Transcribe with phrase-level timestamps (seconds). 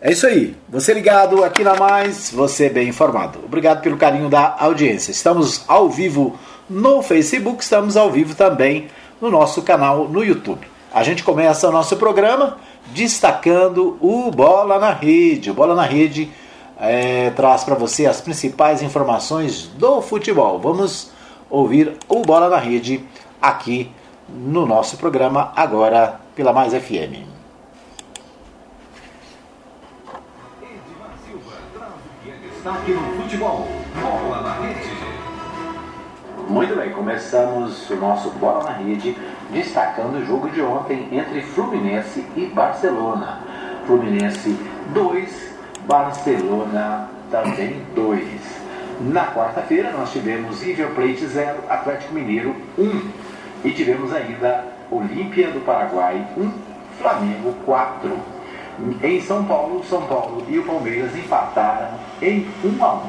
[0.00, 0.54] É isso aí.
[0.68, 3.40] Você ligado aqui na Mais, você bem informado.
[3.44, 5.10] Obrigado pelo carinho da audiência.
[5.10, 6.38] Estamos ao vivo
[6.70, 8.86] no Facebook, estamos ao vivo também
[9.20, 10.68] no nosso canal no YouTube.
[10.94, 12.58] A gente começa o nosso programa
[12.94, 15.50] destacando o Bola na Rede.
[15.50, 16.30] O Bola na Rede
[16.78, 20.60] é, traz para você as principais informações do futebol.
[20.60, 21.10] Vamos
[21.50, 23.04] ouvir o Bola na Rede
[23.42, 23.90] aqui
[24.28, 27.24] no nosso programa agora pela Mais FM.
[36.48, 39.16] Muito bem, começamos o nosso Bola na Rede
[39.50, 43.40] destacando o jogo de ontem entre Fluminense e Barcelona.
[43.86, 44.54] Fluminense
[44.92, 45.54] 2,
[45.88, 48.28] Barcelona também 2.
[49.00, 53.10] Na quarta-feira nós tivemos River Plate 0, Atlético Mineiro 1.
[53.64, 56.52] E tivemos ainda Olímpia do Paraguai 1,
[56.98, 58.36] Flamengo 4.
[59.02, 61.88] Em São Paulo, São Paulo e o Palmeiras empataram
[62.20, 63.00] em 1 a 1.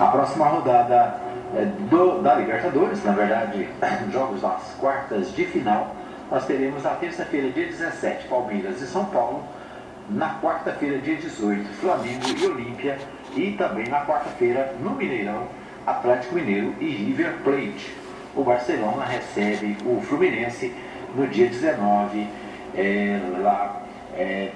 [0.00, 1.20] A próxima rodada
[1.56, 3.68] é, do, da Libertadores, na verdade,
[4.12, 5.94] jogos das quartas de final,
[6.30, 9.42] nós teremos na terça-feira, dia 17, Palmeiras e São Paulo.
[10.10, 12.98] Na quarta-feira, dia 18, Flamengo e Olímpia.
[13.34, 15.48] E também na quarta-feira, no Mineirão,
[15.86, 17.94] Atlético Mineiro e River Plate.
[18.36, 20.74] O Barcelona recebe o Fluminense
[21.14, 22.26] no dia 19,
[22.74, 23.82] é, lá
[24.14, 24.50] é,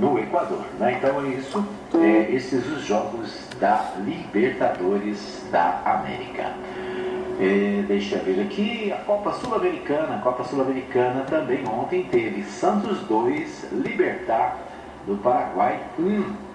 [0.00, 0.64] no Equador.
[0.78, 0.98] Né?
[0.98, 6.52] Então é isso, é, esses os jogos da Libertadores da América.
[7.40, 10.16] É, deixa eu ver aqui, a Copa Sul-Americana.
[10.16, 14.58] A Copa Sul-Americana também ontem teve Santos 2, Libertar
[15.06, 16.02] do Paraguai 1.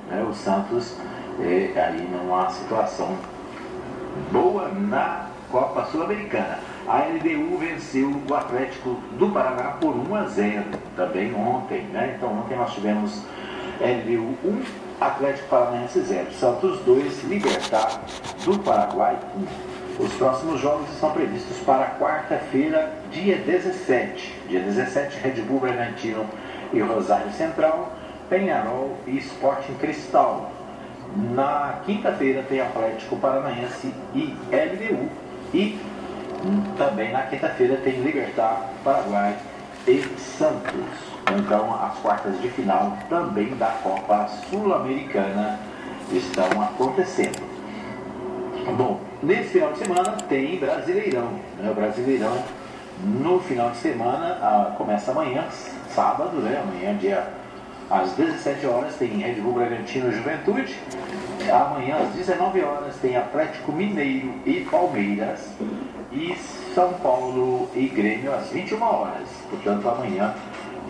[0.09, 0.25] Né?
[0.29, 0.95] O Santos
[1.41, 3.17] é, aí numa situação
[4.31, 6.59] boa na Copa Sul-Americana.
[6.89, 10.63] A LDU venceu o Atlético do Paraná por 1 a 0
[10.95, 11.83] também ontem.
[11.93, 12.15] Né?
[12.17, 13.21] Então ontem nós tivemos
[13.79, 14.63] LDU 1,
[14.99, 18.01] Atlético Paranaense 0, Santos 2, Libertar
[18.43, 19.19] do Paraguai
[19.99, 20.03] 1.
[20.03, 24.35] Os próximos jogos estão previstos para quarta-feira, dia 17.
[24.47, 26.25] Dia 17, Red Bull Bragantino
[26.73, 27.93] e Rosário Central,
[28.31, 30.49] Penharol e Sporting Cristal.
[31.35, 35.07] Na quinta-feira tem Atlético Paranaense e LDU.
[35.53, 35.77] E
[36.77, 39.35] também na quinta-feira tem Libertar, Paraguai
[39.87, 40.73] e Santos.
[41.37, 45.59] Então as quartas de final também da Copa Sul-Americana
[46.11, 47.47] estão acontecendo.
[48.77, 51.31] Bom, nesse final de semana tem Brasileirão.
[51.57, 51.69] Né?
[51.69, 52.37] O Brasileirão
[53.03, 55.45] no final de semana ah, começa amanhã,
[55.93, 56.61] sábado, né?
[56.61, 57.27] Amanhã, dia
[57.89, 60.77] às 17 horas, tem Red Bull Bragantino Juventude.
[61.51, 65.49] Amanhã, às 19 horas, tem Atlético Mineiro e Palmeiras
[66.11, 66.35] e
[66.75, 69.27] São Paulo e Grêmio às 21 horas.
[69.49, 70.33] Portanto, amanhã,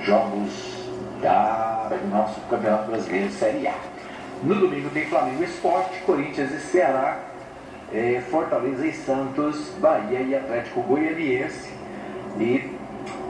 [0.02, 0.52] jogos
[1.22, 3.75] da, nosso Campeonato Brasileiro Série A.
[4.44, 7.20] No domingo tem Flamengo Esporte, Corinthians e Ceará,
[7.94, 11.72] eh, Fortaleza e Santos, Bahia e Atlético Goianiense
[12.38, 12.78] e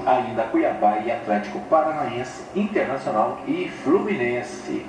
[0.05, 4.85] ainda Cuiabá e Atlético Paranaense, Internacional e Fluminense.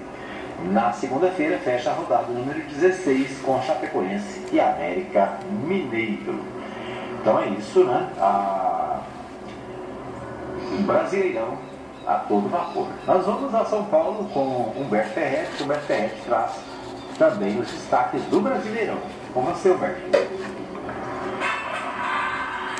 [0.65, 6.41] Na segunda-feira fecha a rodada número 16 com Chapecoense e América Mineiro.
[7.21, 8.09] Então é isso, né?
[8.19, 9.00] A...
[10.87, 11.59] Brasileirão
[12.06, 12.88] a todo vapor.
[13.06, 15.62] Nós vamos a São Paulo com Humberto Ferretti.
[15.62, 16.60] Humberto Ferretti traz
[17.19, 18.98] também os destaques do Brasileirão.
[19.32, 20.00] Com você, Humberto.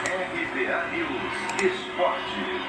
[0.07, 2.60] RBA News Esporte.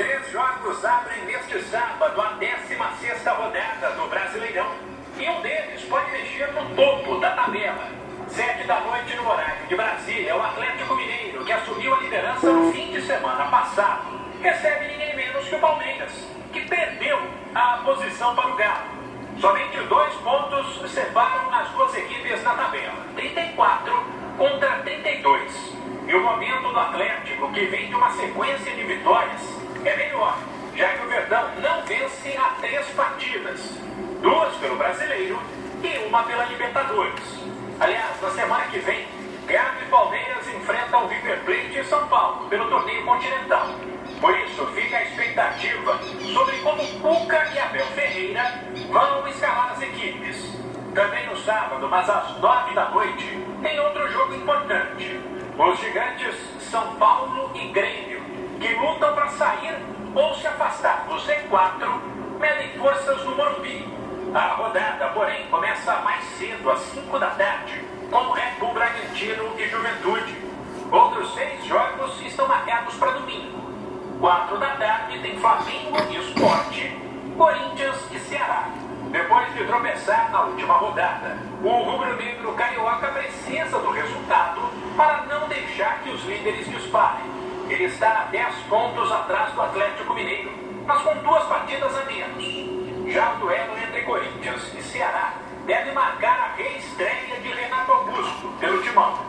[0.00, 4.72] Três jogos abrem neste sábado a 16 rodada do Brasileirão.
[5.18, 7.86] E um deles pode mexer no topo da tabela.
[8.28, 12.72] Sete da noite no horário de Brasília, o Atlético Mineiro, que assumiu a liderança no
[12.72, 16.12] fim de semana passado, recebe ninguém menos que o Palmeiras,
[16.50, 17.20] que perdeu
[17.54, 18.88] a posição para o Galo.
[19.38, 24.04] Somente dois pontos separam as duas equipes na tabela: 34
[24.38, 25.74] contra 32.
[26.06, 30.38] E o momento do Atlético, que vem de uma sequência de vitórias, é melhor,
[30.74, 33.60] já que o Verdão não vence há três partidas:
[34.20, 35.38] duas pelo Brasileiro
[35.82, 37.24] e uma pela Libertadores.
[37.80, 39.06] Aliás, na semana que vem,
[39.46, 43.66] Galo e Palmeiras enfrentam o River Plate e São Paulo pelo torneio continental.
[44.20, 45.98] Por isso, fica a expectativa
[46.32, 50.54] sobre como Cuca e Abel Ferreira vão escalar as equipes.
[50.94, 55.20] Também no sábado, mas às nove da noite, tem outro jogo importante.
[55.56, 56.34] Os gigantes
[56.70, 58.22] São Paulo e Grêmio,
[58.60, 59.74] que lutam para sair
[60.14, 63.88] ou se afastar do Z4, medem forças no Morumbi.
[64.34, 69.66] A rodada, porém, começa mais cedo, às 5 da tarde, com Red Bull Bragantino e
[69.66, 70.36] Juventude.
[70.92, 73.58] Outros seis jogos estão marcados para domingo.
[74.20, 76.96] 4 da tarde tem Flamengo e Esporte,
[77.38, 78.68] Corinthians e Ceará.
[79.10, 84.60] Depois de tropeçar na última rodada, o rubro-negro carioca precisa do resultado
[84.96, 87.39] para não deixar que os líderes disparem.
[87.70, 90.50] Ele está a 10 pontos atrás do Atlético Mineiro,
[90.84, 93.12] mas com duas partidas a menos.
[93.12, 95.34] Já o duelo entre Corinthians e Ceará
[95.66, 99.20] deve marcar a reestreia de Renato Augusto pelo timão.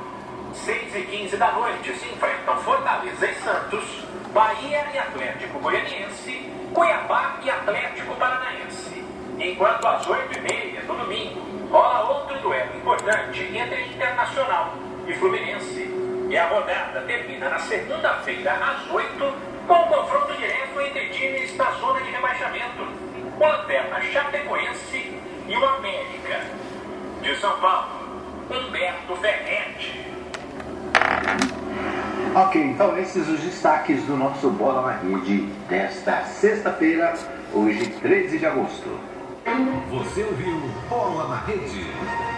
[0.53, 4.03] 6 e 15 da noite se enfrentam Fortaleza e Santos,
[4.33, 9.05] Bahia e Atlético Goianiense, Cuiabá e Atlético Paranaense.
[9.39, 14.73] Enquanto às 8h30 do domingo rola outro duelo importante entre Internacional
[15.05, 16.00] e Fluminense.
[16.31, 19.33] E a rodada termina na segunda-feira às 8
[19.67, 22.83] com o confronto direto entre times da zona de rebaixamento.
[23.37, 25.13] O Lanterna Chapecoense
[25.45, 26.39] e o América.
[27.21, 27.89] De São Paulo,
[28.49, 30.07] Humberto Ferretti.
[32.33, 37.13] Ok, então esses os destaques do nosso Bola na Rede desta sexta-feira,
[37.53, 38.89] hoje 13 de agosto.
[39.89, 42.30] Você ouviu Bola na Rede.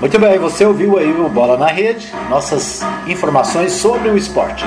[0.00, 4.64] Muito bem, você ouviu aí o Bola na Rede, nossas informações sobre o esporte.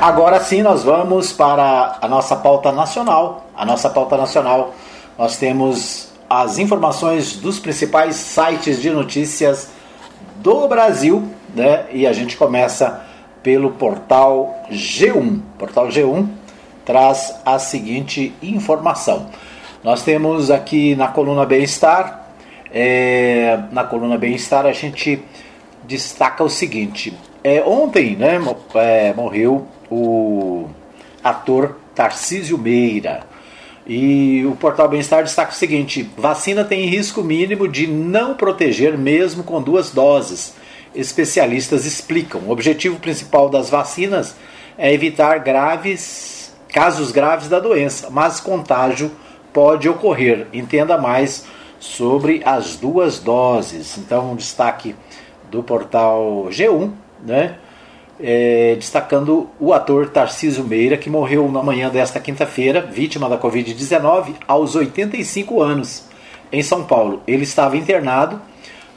[0.00, 3.46] Agora sim, nós vamos para a nossa pauta nacional.
[3.56, 4.74] A nossa pauta nacional
[5.16, 9.70] nós temos as informações dos principais sites de notícias
[10.38, 11.84] do Brasil, né?
[11.92, 13.00] E a gente começa
[13.40, 15.38] pelo portal G1.
[15.38, 16.26] O portal G1
[16.84, 19.28] traz a seguinte informação.
[19.84, 22.27] Nós temos aqui na coluna Bem-Estar,
[22.72, 25.22] é, na coluna Bem-Estar a gente
[25.84, 27.12] destaca o seguinte:
[27.42, 28.38] é, ontem né,
[28.74, 30.68] é, morreu o
[31.22, 33.26] ator Tarcísio Meira.
[33.86, 39.42] E o portal Bem-Estar destaca o seguinte: vacina tem risco mínimo de não proteger mesmo
[39.42, 40.54] com duas doses.
[40.94, 42.42] Especialistas explicam.
[42.46, 44.36] O objetivo principal das vacinas
[44.76, 46.38] é evitar graves
[46.72, 49.10] casos graves da doença, mas contágio
[49.52, 50.46] pode ocorrer.
[50.52, 51.44] Entenda mais
[51.78, 53.96] sobre as duas doses.
[53.98, 54.94] Então, um destaque
[55.50, 56.92] do portal G1,
[57.24, 57.58] né?
[58.20, 64.34] é, destacando o ator Tarcísio Meira, que morreu na manhã desta quinta-feira, vítima da Covid-19,
[64.46, 66.04] aos 85 anos,
[66.50, 67.22] em São Paulo.
[67.26, 68.40] Ele estava internado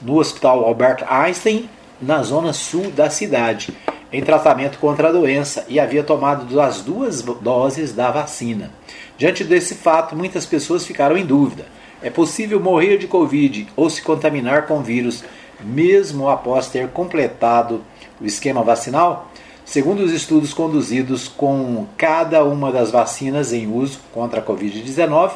[0.02, 1.70] no Hospital Albert Einstein,
[2.02, 3.72] na zona sul da cidade,
[4.12, 8.72] em tratamento contra a doença e havia tomado as duas doses da vacina.
[9.18, 11.66] Diante desse fato, muitas pessoas ficaram em dúvida.
[12.02, 15.24] É possível morrer de Covid ou se contaminar com vírus,
[15.64, 17.82] mesmo após ter completado
[18.20, 19.32] o esquema vacinal,
[19.64, 25.32] segundo os estudos conduzidos com cada uma das vacinas em uso contra a Covid-19,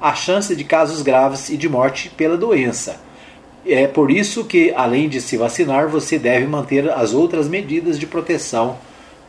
[0.00, 3.00] a chance de casos graves e de morte pela doença.
[3.64, 8.06] É por isso que, além de se vacinar, você deve manter as outras medidas de
[8.06, 8.78] proteção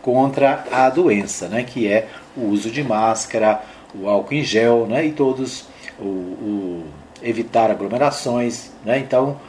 [0.02, 3.62] contra a doença, né, que é o uso de máscara,
[3.94, 5.66] o álcool em gel, né, e todos
[6.02, 6.84] o, o
[7.22, 9.40] evitar aglomerações, né, então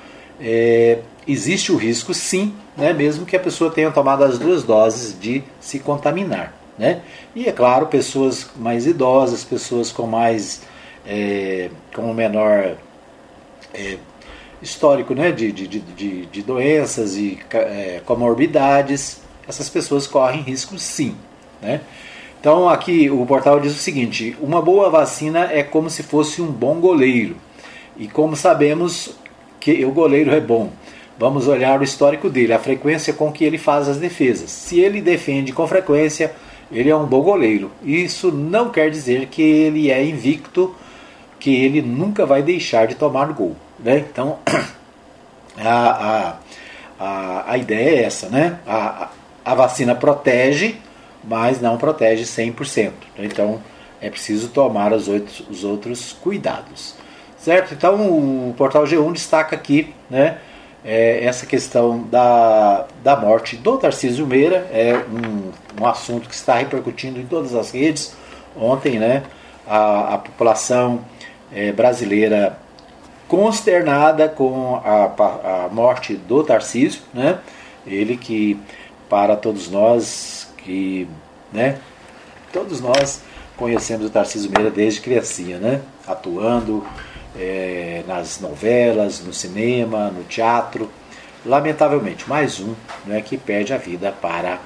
[0.40, 5.18] é, existe o risco, sim, né, mesmo que a pessoa tenha tomado as duas doses
[5.18, 6.54] de se contaminar.
[6.78, 7.02] Né?
[7.35, 10.62] E é claro, pessoas mais idosas, pessoas com mais
[11.06, 12.76] é, com menor
[13.75, 13.99] é,
[14.61, 21.16] histórico né, de, de, de, de doenças e é, comorbidades, essas pessoas correm risco sim.
[21.61, 21.80] Né?
[22.42, 26.50] Então aqui o portal diz o seguinte: uma boa vacina é como se fosse um
[26.50, 27.37] bom goleiro.
[27.96, 29.16] E como sabemos
[29.61, 30.72] que o goleiro é bom,
[31.22, 34.50] Vamos olhar o histórico dele, a frequência com que ele faz as defesas.
[34.50, 36.32] Se ele defende com frequência,
[36.68, 37.70] ele é um bom goleiro.
[37.80, 40.75] Isso não quer dizer que ele é invicto,
[41.38, 43.54] que ele nunca vai deixar de tomar gol.
[43.78, 43.99] Né?
[43.99, 44.38] Então,
[45.56, 46.37] a, a,
[46.99, 48.58] a, a ideia é essa, né?
[48.66, 49.08] A,
[49.44, 50.76] a vacina protege,
[51.23, 52.93] mas não protege 100%.
[53.19, 53.61] Então,
[54.00, 56.95] é preciso tomar os outros, os outros cuidados.
[57.38, 57.75] Certo?
[57.75, 58.07] Então,
[58.49, 60.38] o portal G1 destaca aqui, né?
[60.85, 66.55] é, essa questão da, da morte do Tarcísio Meira é um, um assunto que está
[66.55, 68.14] repercutindo em todas as redes.
[68.57, 69.23] Ontem, né,
[69.67, 71.00] a, a população
[71.52, 72.59] é, brasileira
[73.29, 77.38] consternada com a, a morte do Tarcísio, né?
[77.87, 78.61] Ele que
[79.09, 81.09] para todos nós que,
[81.52, 81.78] né?
[82.52, 83.23] Todos nós
[83.57, 85.81] conhecemos o Tarcísio Meira desde criancinha, né?
[86.07, 86.85] Atuando
[87.37, 90.90] é, nas novelas, no cinema, no teatro.
[91.45, 94.61] Lamentavelmente, mais um né, que perde a vida para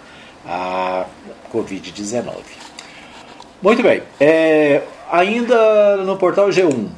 [0.47, 1.07] a
[1.53, 2.35] Covid-19.
[3.63, 6.89] Muito bem, é, ainda no portal G1,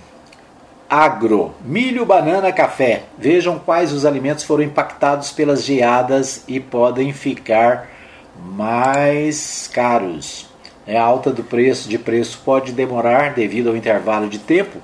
[0.90, 3.04] agro, milho, banana, café.
[3.16, 7.88] Vejam quais os alimentos foram impactados pelas geadas e podem ficar
[8.38, 10.46] mais caros.
[10.86, 14.78] É, a alta do preço de preço pode demorar devido ao intervalo de tempo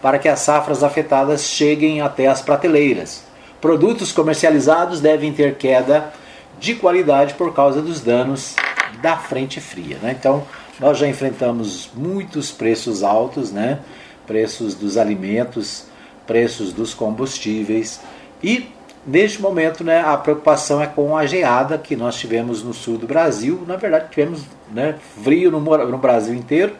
[0.00, 3.24] para que as safras afetadas cheguem até as prateleiras.
[3.60, 6.12] Produtos comercializados devem ter queda
[6.60, 8.54] de qualidade por causa dos danos
[9.02, 9.98] da frente fria.
[10.00, 10.14] Né?
[10.18, 10.44] Então,
[10.78, 13.80] nós já enfrentamos muitos preços altos, né?
[14.26, 15.86] preços dos alimentos,
[16.26, 18.00] preços dos combustíveis
[18.42, 18.68] e
[19.08, 23.06] neste momento né, a preocupação é com a geada que nós tivemos no sul do
[23.06, 23.64] Brasil.
[23.66, 26.74] Na verdade, tivemos né, frio no, no Brasil inteiro,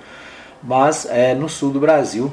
[0.63, 2.31] mas é, no sul do Brasil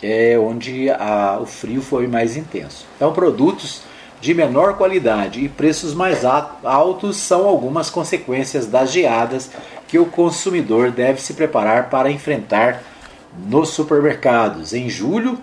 [0.00, 2.86] é onde a, o frio foi mais intenso.
[2.96, 3.82] Então, produtos
[4.20, 9.50] de menor qualidade e preços mais altos são algumas consequências das geadas
[9.88, 12.82] que o consumidor deve se preparar para enfrentar
[13.46, 14.72] nos supermercados.
[14.72, 15.38] Em julho,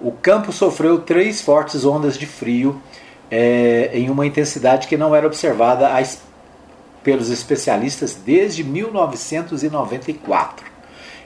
[0.00, 2.80] o campo sofreu três fortes ondas de frio
[3.32, 5.90] é, em uma intensidade que não era observada
[7.02, 10.66] pelos especialistas desde 1994.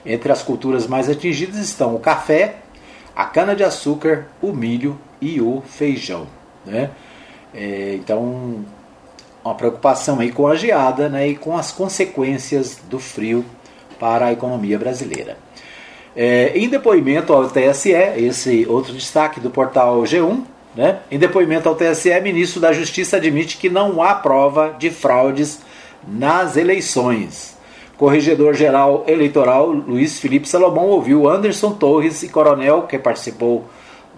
[0.05, 2.59] Entre as culturas mais atingidas estão o café,
[3.13, 6.27] a cana-de-açúcar, o milho e o feijão.
[6.65, 6.91] Né?
[7.53, 8.63] É, então,
[9.43, 13.43] uma preocupação aí com a geada né, e com as consequências do frio
[13.99, 15.37] para a economia brasileira.
[16.15, 20.99] É, em depoimento ao TSE, esse outro destaque do portal G1, né?
[21.09, 25.59] em depoimento ao TSE, ministro da Justiça admite que não há prova de fraudes
[26.07, 27.57] nas eleições.
[27.97, 33.65] Corregedor-Geral Eleitoral Luiz Felipe Salomão ouviu Anderson Torres e Coronel, que participou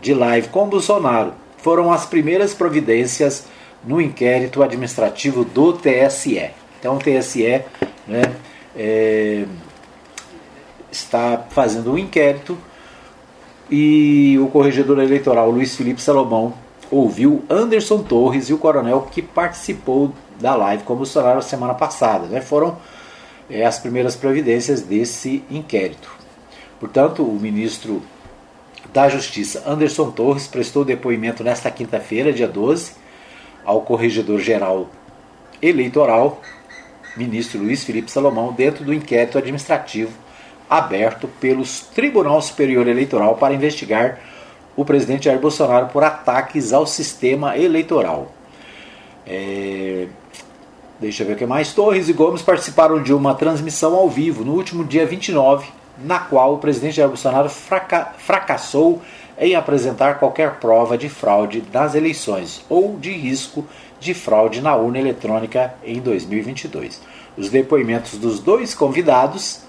[0.01, 1.32] de live com Bolsonaro.
[1.58, 3.48] Foram as primeiras providências
[3.82, 6.51] no inquérito administrativo do TSE.
[6.78, 7.63] Então, o TSE
[8.06, 8.22] né,
[8.75, 9.46] é,
[10.92, 12.58] está fazendo um inquérito
[13.72, 16.54] e o corregedor eleitoral Luiz Felipe Salomão
[16.90, 22.26] ouviu Anderson Torres e o coronel que participou da live com Bolsonaro semana passada.
[22.26, 22.42] Né?
[22.42, 22.78] Foram
[23.50, 26.10] é, as primeiras providências desse inquérito.
[26.80, 28.02] Portanto, o ministro
[28.92, 32.94] da Justiça, Anderson Torres, prestou depoimento nesta quinta-feira, dia 12,
[33.64, 34.90] ao Corregedor-Geral
[35.62, 36.42] Eleitoral,
[37.16, 40.12] ministro Luiz Felipe Salomão, dentro do inquérito administrativo
[40.70, 44.20] aberto pelos Tribunal Superior Eleitoral para investigar
[44.76, 48.32] o presidente Jair Bolsonaro por ataques ao sistema eleitoral.
[49.26, 50.08] É,
[51.00, 51.72] Deixa eu ver o que mais.
[51.72, 55.70] Torres e Gomes participaram de uma transmissão ao vivo no último dia 29,
[56.04, 59.02] na qual o presidente Jair Bolsonaro fraca fracassou
[59.40, 63.66] em apresentar qualquer prova de fraude nas eleições ou de risco
[63.98, 67.02] de fraude na urna eletrônica em 2022.
[67.38, 69.62] Os depoimentos dos dois convidados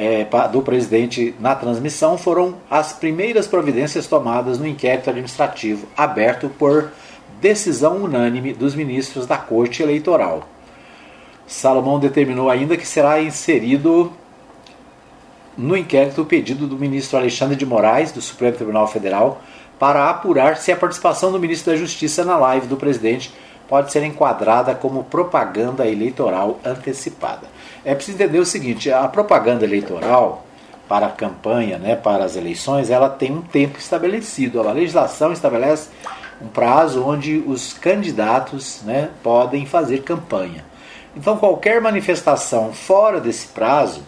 [0.00, 6.92] é, do presidente na transmissão foram as primeiras providências tomadas no inquérito administrativo aberto por
[7.40, 10.48] decisão unânime dos ministros da Corte Eleitoral.
[11.48, 14.12] Salomão determinou ainda que será inserido
[15.56, 19.42] no inquérito o pedido do ministro Alexandre de Moraes, do Supremo Tribunal Federal,
[19.80, 23.34] para apurar se a participação do ministro da Justiça na live do presidente
[23.66, 27.48] pode ser enquadrada como propaganda eleitoral antecipada.
[27.88, 30.44] É preciso entender o seguinte: a propaganda eleitoral
[30.86, 34.60] para a campanha, né, para as eleições, ela tem um tempo estabelecido.
[34.60, 35.88] A legislação estabelece
[36.38, 40.66] um prazo onde os candidatos né, podem fazer campanha.
[41.16, 44.02] Então, qualquer manifestação fora desse prazo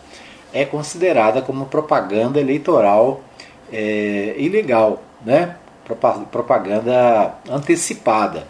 [0.52, 3.22] é considerada como propaganda eleitoral
[3.72, 5.56] é, ilegal, né?
[6.30, 8.46] propaganda antecipada.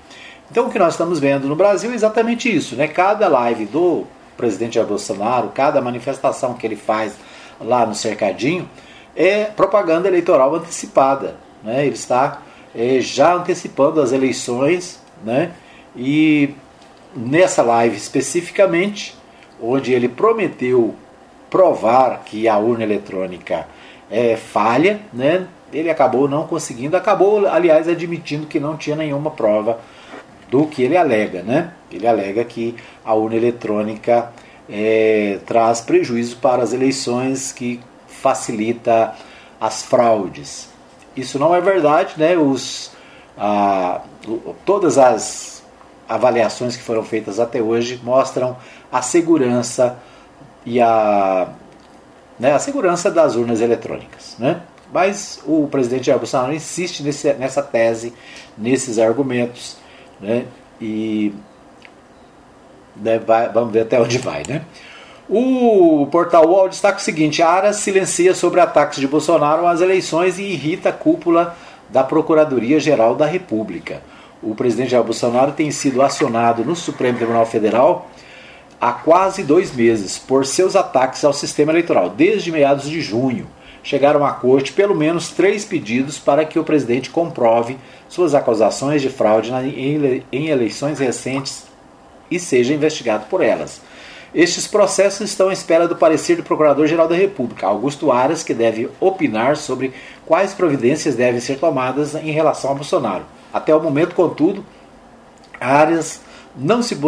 [0.50, 2.88] Então, o que nós estamos vendo no Brasil é exatamente isso: né?
[2.88, 4.06] cada live do
[4.40, 7.14] presidente Jair Bolsonaro, cada manifestação que ele faz
[7.60, 8.68] lá no cercadinho
[9.14, 11.36] é propaganda eleitoral antecipada.
[11.62, 11.84] Né?
[11.84, 12.40] Ele está
[12.74, 15.52] é, já antecipando as eleições, né?
[15.94, 16.54] E
[17.14, 19.14] nessa live especificamente,
[19.60, 20.94] onde ele prometeu
[21.50, 23.66] provar que a urna eletrônica
[24.10, 25.46] é, falha, né?
[25.72, 29.78] Ele acabou não conseguindo, acabou, aliás, admitindo que não tinha nenhuma prova
[30.50, 31.72] do que ele alega, né?
[31.90, 34.30] Ele alega que a urna eletrônica
[34.68, 39.14] é, traz prejuízo para as eleições, que facilita
[39.60, 40.68] as fraudes.
[41.16, 42.36] Isso não é verdade, né?
[42.36, 42.92] Os,
[43.38, 44.00] a,
[44.64, 45.62] todas as
[46.08, 48.56] avaliações que foram feitas até hoje mostram
[48.90, 49.96] a segurança
[50.66, 51.48] e a,
[52.38, 54.62] né, a segurança das urnas eletrônicas, né?
[54.92, 58.12] Mas o presidente Jair Bolsonaro insiste nesse, nessa tese,
[58.58, 59.76] nesses argumentos,
[60.20, 60.46] né?
[60.80, 61.32] E
[62.96, 64.62] né, vai, vamos ver até onde vai, né?
[65.28, 70.42] O portal UOL destaca o seguinte: Aras silencia sobre ataques de Bolsonaro às eleições e
[70.42, 71.56] irrita a cúpula
[71.88, 74.02] da Procuradoria-Geral da República.
[74.42, 78.08] O presidente Jair Bolsonaro tem sido acionado no Supremo Tribunal Federal
[78.80, 83.46] há quase dois meses por seus ataques ao sistema eleitoral, desde meados de junho.
[83.82, 87.78] Chegaram à corte pelo menos três pedidos para que o presidente comprove
[88.10, 91.64] suas acusações de fraude em eleições recentes
[92.28, 93.80] e seja investigado por elas.
[94.34, 98.90] Estes processos estão à espera do parecer do Procurador-Geral da República, Augusto Aras, que deve
[99.00, 99.92] opinar sobre
[100.26, 103.24] quais providências devem ser tomadas em relação a Bolsonaro.
[103.52, 104.64] Até o momento, contudo,
[105.60, 106.20] Aras
[106.56, 106.98] não se,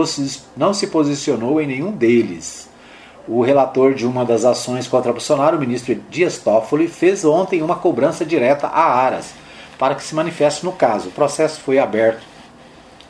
[0.57, 2.69] não se posicionou em nenhum deles.
[3.27, 7.77] O relator de uma das ações contra Bolsonaro, o ministro Dias Toffoli, fez ontem uma
[7.77, 9.42] cobrança direta a Aras
[9.83, 11.09] para que se manifeste no caso.
[11.09, 12.23] O processo foi aberto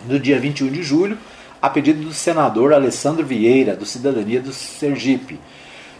[0.06, 1.18] no dia 21 de julho
[1.60, 5.38] a pedido do senador Alessandro Vieira, do Cidadania do Sergipe,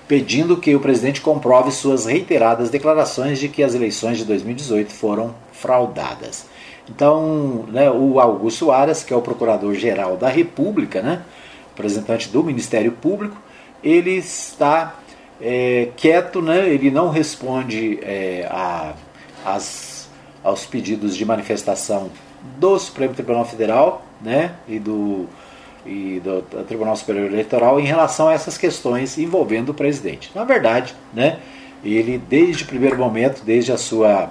[0.09, 5.35] pedindo que o presidente comprove suas reiteradas declarações de que as eleições de 2018 foram
[5.53, 6.47] fraudadas.
[6.89, 11.21] Então, né, o Augusto Aras, que é o procurador-geral da República, né,
[11.77, 13.37] representante do Ministério Público,
[13.85, 14.99] ele está
[15.39, 18.95] é, quieto, né, ele não responde é, a,
[19.45, 19.92] as,
[20.43, 22.11] aos pedidos de manifestação
[22.59, 25.27] do Supremo Tribunal Federal né, e do
[25.85, 30.31] e do, Tribunal Superior Eleitoral em relação a essas questões envolvendo o presidente.
[30.33, 31.41] Na verdade, né,
[31.85, 34.31] ele desde o primeiro momento, desde a sua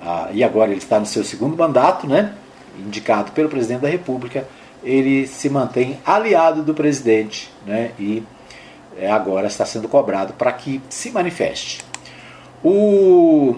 [0.00, 2.32] a, e agora ele está no seu segundo mandato, né,
[2.78, 4.46] indicado pelo presidente da República,
[4.84, 8.22] ele se mantém aliado do presidente, né, e
[8.96, 11.80] é, agora está sendo cobrado para que se manifeste.
[12.62, 13.56] O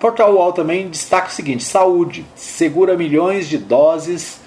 [0.00, 4.40] Portal UOL também destaca o seguinte: saúde segura milhões de doses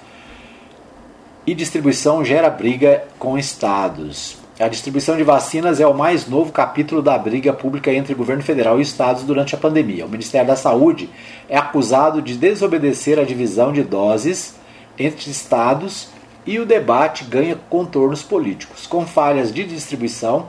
[1.46, 4.36] e distribuição gera briga com estados.
[4.58, 8.80] A distribuição de vacinas é o mais novo capítulo da briga pública entre governo federal
[8.80, 10.06] e estados durante a pandemia.
[10.06, 11.08] O Ministério da Saúde
[11.48, 14.56] é acusado de desobedecer a divisão de doses
[14.98, 16.08] entre estados
[16.44, 18.88] e o debate ganha contornos políticos.
[18.88, 20.48] Com falhas de distribuição,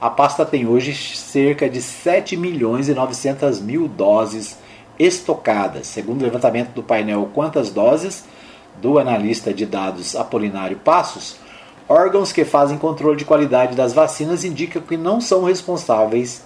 [0.00, 4.58] a pasta tem hoje cerca de 7 milhões e 900 mil doses
[4.98, 5.86] estocadas.
[5.86, 8.24] Segundo o levantamento do painel Quantas Doses,
[8.80, 11.36] do analista de dados Apolinário Passos,
[11.88, 16.42] órgãos que fazem controle de qualidade das vacinas indicam que não são responsáveis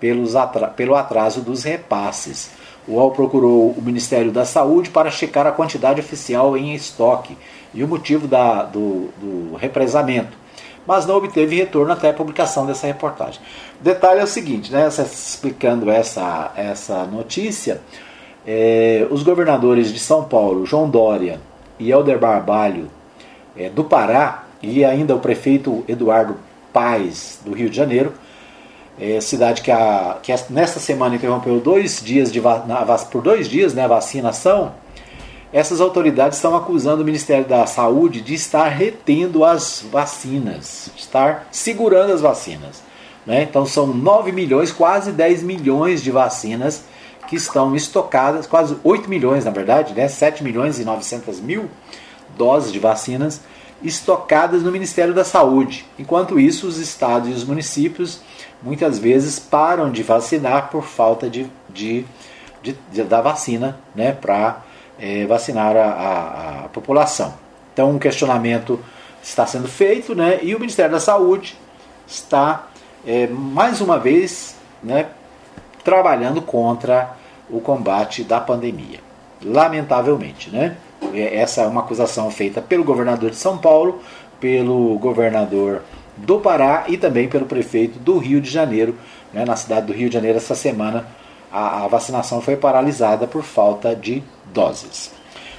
[0.00, 2.50] pelos atra pelo atraso dos repasses.
[2.86, 7.36] O UOL procurou o Ministério da Saúde para checar a quantidade oficial em estoque
[7.72, 10.36] e o motivo da, do, do represamento,
[10.86, 13.40] mas não obteve retorno até a publicação dessa reportagem.
[13.80, 17.80] O detalhe é o seguinte, né, explicando essa, essa notícia,
[18.46, 21.40] é, os governadores de São Paulo, João Dória
[21.78, 22.90] e Helder Barbalho
[23.56, 26.36] é, do Pará e ainda o prefeito Eduardo
[26.72, 28.12] Paes do Rio de Janeiro,
[29.00, 33.74] é, cidade que, a, que nesta semana interrompeu dois dias de, na, por dois dias
[33.74, 34.72] né, a vacinação,
[35.54, 41.46] essas autoridades estão acusando o Ministério da Saúde de estar retendo as vacinas, de estar
[41.52, 42.82] segurando as vacinas.
[43.24, 43.44] Né?
[43.44, 46.82] Então são 9 milhões, quase 10 milhões de vacinas
[47.28, 50.08] que estão estocadas, quase 8 milhões na verdade, né?
[50.08, 51.70] 7 milhões e 900 mil
[52.36, 53.40] doses de vacinas
[53.80, 55.86] estocadas no Ministério da Saúde.
[55.96, 58.18] Enquanto isso, os estados e os municípios
[58.60, 62.04] muitas vezes param de vacinar por falta de, de,
[62.60, 64.10] de, da vacina né?
[64.10, 64.60] para
[65.04, 67.34] é, vacinar a, a, a população.
[67.74, 68.80] Então, um questionamento
[69.22, 70.38] está sendo feito né?
[70.42, 71.58] e o Ministério da Saúde
[72.06, 72.68] está,
[73.06, 75.08] é, mais uma vez, né,
[75.84, 77.14] trabalhando contra
[77.50, 79.00] o combate da pandemia.
[79.44, 80.78] Lamentavelmente, né?
[81.12, 84.00] Essa é uma acusação feita pelo governador de São Paulo,
[84.40, 85.82] pelo governador
[86.16, 88.96] do Pará e também pelo prefeito do Rio de Janeiro.
[89.34, 89.44] Né?
[89.44, 91.06] Na cidade do Rio de Janeiro, essa semana,
[91.54, 95.12] a, a vacinação foi paralisada por falta de doses.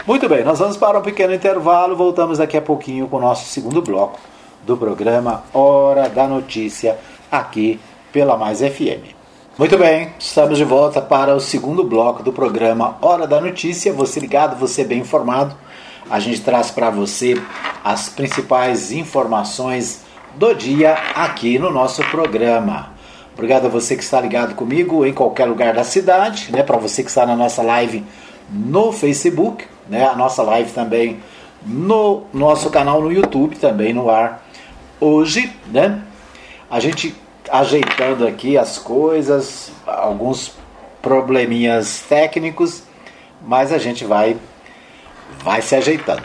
[0.06, 1.96] Muito bem, nós vamos para um pequeno intervalo.
[1.96, 4.20] Voltamos daqui a pouquinho com o nosso segundo bloco
[4.64, 6.98] do programa Hora da Notícia,
[7.32, 7.80] aqui
[8.12, 9.16] pela Mais FM.
[9.58, 13.94] Muito bem, estamos de volta para o segundo bloco do programa Hora da Notícia.
[13.94, 15.56] Você ligado, você bem informado.
[16.10, 17.42] A gente traz para você
[17.84, 20.04] as principais informações
[20.36, 22.95] do dia aqui no nosso programa.
[23.36, 26.64] Obrigado a você que está ligado comigo em qualquer lugar da cidade, né?
[26.64, 28.02] Para você que está na nossa live
[28.50, 30.08] no Facebook, né?
[30.08, 31.20] A nossa live também
[31.66, 34.42] no nosso canal no YouTube, também no ar
[35.02, 36.02] hoje, né?
[36.72, 37.14] A gente
[37.52, 40.54] ajeitando aqui as coisas, alguns
[41.02, 42.84] probleminhas técnicos,
[43.46, 44.38] mas a gente vai
[45.44, 46.24] vai se ajeitando.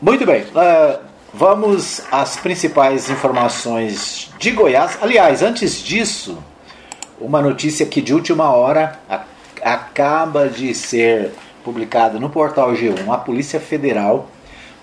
[0.00, 0.98] Muito bem, uh,
[1.32, 4.98] vamos às principais informações de Goiás.
[5.00, 6.38] Aliás, antes disso,
[7.20, 8.98] uma notícia que de última hora
[9.62, 11.32] acaba de ser
[11.64, 13.08] publicada no portal G1.
[13.12, 14.28] A Polícia Federal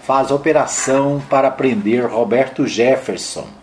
[0.02, 3.60] faz operação para prender Roberto Jefferson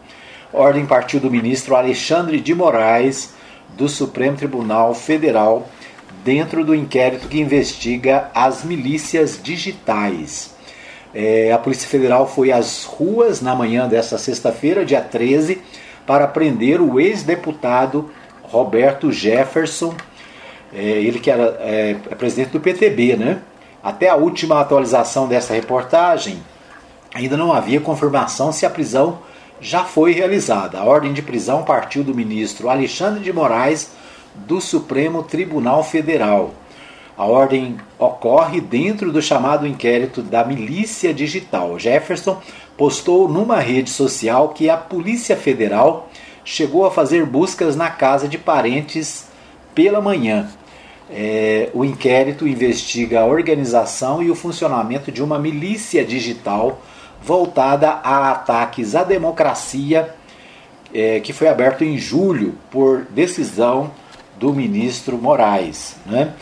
[0.56, 3.34] ordem partiu do ministro Alexandre de Moraes,
[3.76, 5.68] do Supremo Tribunal Federal,
[6.24, 10.55] dentro do inquérito que investiga as milícias digitais.
[11.18, 15.62] É, a Polícia Federal foi às ruas na manhã desta sexta-feira, dia 13,
[16.06, 18.10] para prender o ex-deputado
[18.42, 19.94] Roberto Jefferson,
[20.74, 23.38] é, ele que era é, é presidente do PTB, né?
[23.82, 26.42] Até a última atualização dessa reportagem,
[27.14, 29.20] ainda não havia confirmação se a prisão
[29.58, 30.78] já foi realizada.
[30.78, 33.90] A ordem de prisão partiu do ministro Alexandre de Moraes
[34.34, 36.52] do Supremo Tribunal Federal.
[37.16, 41.78] A ordem ocorre dentro do chamado inquérito da milícia digital.
[41.78, 42.40] Jefferson
[42.76, 46.10] postou numa rede social que a Polícia Federal
[46.44, 49.28] chegou a fazer buscas na casa de parentes
[49.74, 50.48] pela manhã.
[51.10, 56.80] É, o inquérito investiga a organização e o funcionamento de uma milícia digital
[57.22, 60.14] voltada a ataques à democracia,
[60.92, 63.90] é, que foi aberto em julho por decisão
[64.38, 65.96] do ministro Moraes.
[66.04, 66.34] Né?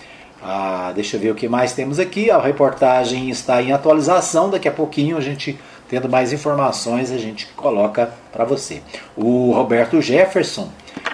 [0.47, 2.31] Ah, deixa eu ver o que mais temos aqui.
[2.31, 4.51] A reportagem está em atualização.
[4.51, 8.83] Daqui a pouquinho a gente, tendo mais informações, a gente coloca para você.
[9.17, 10.69] O Roberto Jefferson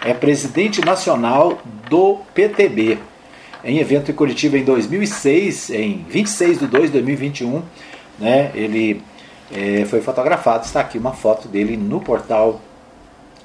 [0.05, 2.99] é presidente nacional do PTB.
[3.62, 7.62] Em evento em Curitiba em 2006, em 26 de 2 de 2021,
[8.19, 9.01] né, ele
[9.53, 10.64] é, foi fotografado.
[10.64, 12.61] Está aqui uma foto dele no portal,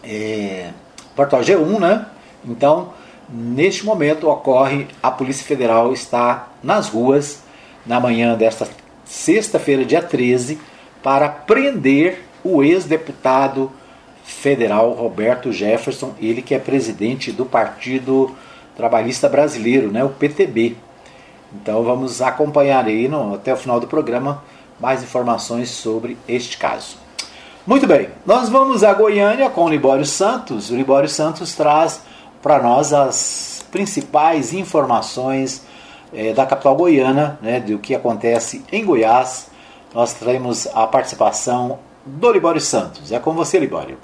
[0.04, 0.71] é,
[1.15, 2.08] portal G1, né?
[2.43, 2.91] Então,
[3.29, 7.43] neste momento ocorre, a Polícia Federal está nas ruas
[7.85, 8.67] na manhã desta
[9.05, 10.59] sexta-feira, dia 13,
[11.03, 13.71] para prender o ex-deputado
[14.23, 18.35] federal Roberto Jefferson, ele que é presidente do Partido
[18.75, 20.75] Trabalhista Brasileiro, né, o PTB.
[21.53, 24.43] Então vamos acompanhar aí no, até o final do programa
[24.79, 26.97] mais informações sobre este caso.
[27.65, 30.69] Muito bem, nós vamos a Goiânia com o Libório Santos.
[30.69, 32.01] O Libório Santos traz
[32.45, 35.65] para nós as principais informações
[36.13, 39.49] é, da capital goiana, né, do que acontece em Goiás.
[39.95, 43.12] Nós teremos a participação do Libório Santos.
[43.12, 43.97] É com você, Libório.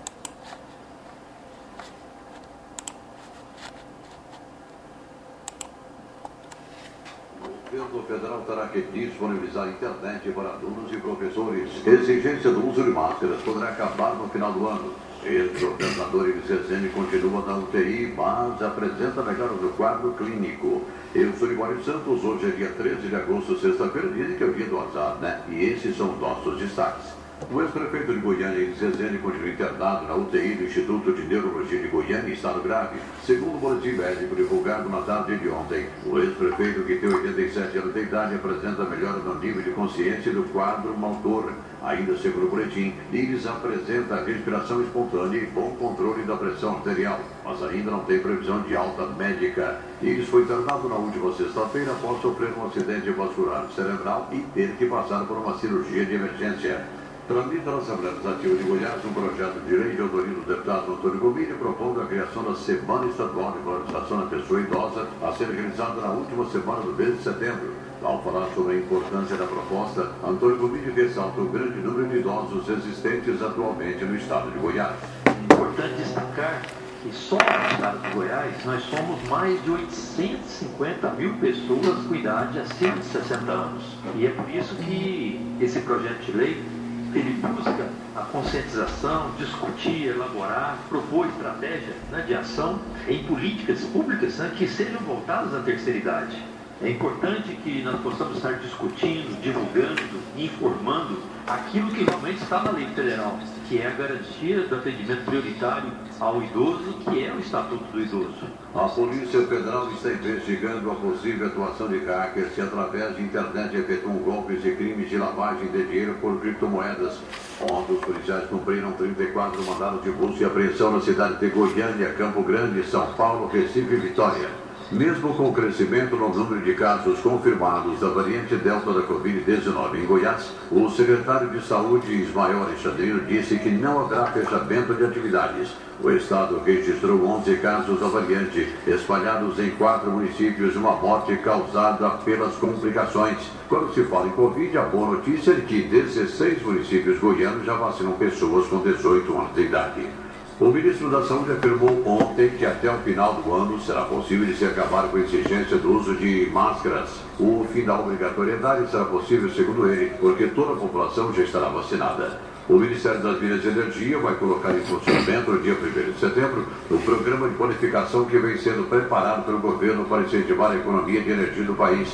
[8.71, 11.69] que disponibilizar internet para alunos e professores.
[11.85, 14.93] Exigência do uso de máscaras poderá acabar no final do ano.
[15.23, 20.81] Ex-governador Ives continua na UTI, mas apresenta melhora no quadro clínico.
[21.13, 24.53] Eu sou Libório Santos, hoje é dia 13 de agosto, sexta-feira, dizem que é o
[24.53, 25.43] dia do azar, né?
[25.49, 27.20] E esses são nossos destaques.
[27.49, 32.29] O ex-prefeito de Goiânia, Zezene, continua internado na UTI do Instituto de Neurologia de Goiânia
[32.29, 35.87] em estado grave, segundo o boletim médico divulgado na tarde de ontem.
[36.05, 40.43] O ex-prefeito, que tem 87 anos de idade, apresenta melhora no nível de consciência do
[40.43, 41.51] quadro motor.
[41.81, 47.61] Ainda segundo o boletim, Iris apresenta respiração espontânea e bom controle da pressão arterial, mas
[47.63, 49.81] ainda não tem previsão de alta médica.
[50.01, 54.85] Iris foi internado na última sexta-feira após sofrer um acidente vascular cerebral e ter que
[54.85, 57.00] passar por uma cirurgia de emergência.
[57.31, 61.17] Tramita na Assembleia Legislativa de Goiás um projeto de lei de autoria do deputado Antônio
[61.17, 66.01] Gomini propondo a criação da Semana Estadual de Valorização da Pessoa Idosa a ser realizada
[66.01, 67.73] na última semana do mês de setembro.
[68.03, 72.67] Ao falar sobre a importância da proposta, Antônio Gomini ressalta o grande número de idosos
[72.67, 74.97] existentes atualmente no estado de Goiás.
[75.41, 76.63] Importante destacar
[77.01, 82.59] que só no estado de Goiás nós somos mais de 850 mil pessoas com idade
[82.59, 83.83] acima de 60 anos.
[84.17, 86.80] E é por isso que esse projeto de lei
[87.13, 94.51] ele busca a conscientização, discutir, elaborar, propor estratégia né, de ação em políticas públicas né,
[94.57, 96.37] que sejam voltadas à terceira idade.
[96.81, 100.01] É importante que nós possamos estar discutindo, divulgando,
[100.35, 103.37] informando aquilo que realmente está na lei federal,
[103.71, 108.45] que é a garantia do atendimento prioritário ao idoso, que é o Estatuto do Idoso.
[108.75, 114.15] A Polícia Federal está investigando a possível atuação de hackers que, através de internet, efetuam
[114.15, 117.17] golpes e crimes de lavagem de dinheiro por criptomoedas.
[117.61, 122.43] Ontem, os policiais cumpriram 34 mandados de busca e apreensão na cidade de Goiânia, Campo
[122.43, 124.49] Grande, São Paulo, Recife e Vitória.
[124.91, 130.05] Mesmo com o crescimento no número de casos confirmados da variante Delta da Covid-19 em
[130.05, 135.69] Goiás, o secretário de Saúde, Ismael Alexandrino, disse que não haverá fechamento de atividades.
[136.03, 142.55] O estado registrou 11 casos da variante, espalhados em quatro municípios, uma morte causada pelas
[142.55, 143.37] complicações.
[143.69, 148.11] Quando se fala em Covid, a boa notícia é que 16 municípios goianos já vacinam
[148.13, 150.20] pessoas com 18 anos de idade.
[150.61, 154.55] O ministro da Saúde afirmou ontem que até o final do ano será possível de
[154.55, 157.09] se acabar com a exigência do uso de máscaras.
[157.39, 162.39] O fim da obrigatoriedade será possível, segundo ele, porque toda a população já estará vacinada.
[162.69, 166.67] O Ministério das Minas e Energia vai colocar em funcionamento, no dia 1 de setembro,
[166.91, 171.31] o programa de bonificação que vem sendo preparado pelo governo para incentivar a economia de
[171.31, 172.07] energia do país.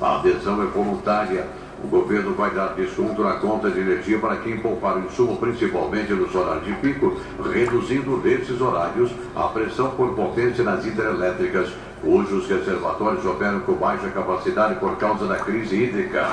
[0.00, 1.46] A adesão é voluntária
[1.84, 6.12] o governo vai dar desconto na conta de energia para quem poupar o insumo, principalmente
[6.14, 7.14] nos horários de pico,
[7.52, 11.70] reduzindo nesses horários a pressão por potência nas hidrelétricas,
[12.00, 16.26] cujos reservatórios operam com baixa capacidade por causa da crise hídrica.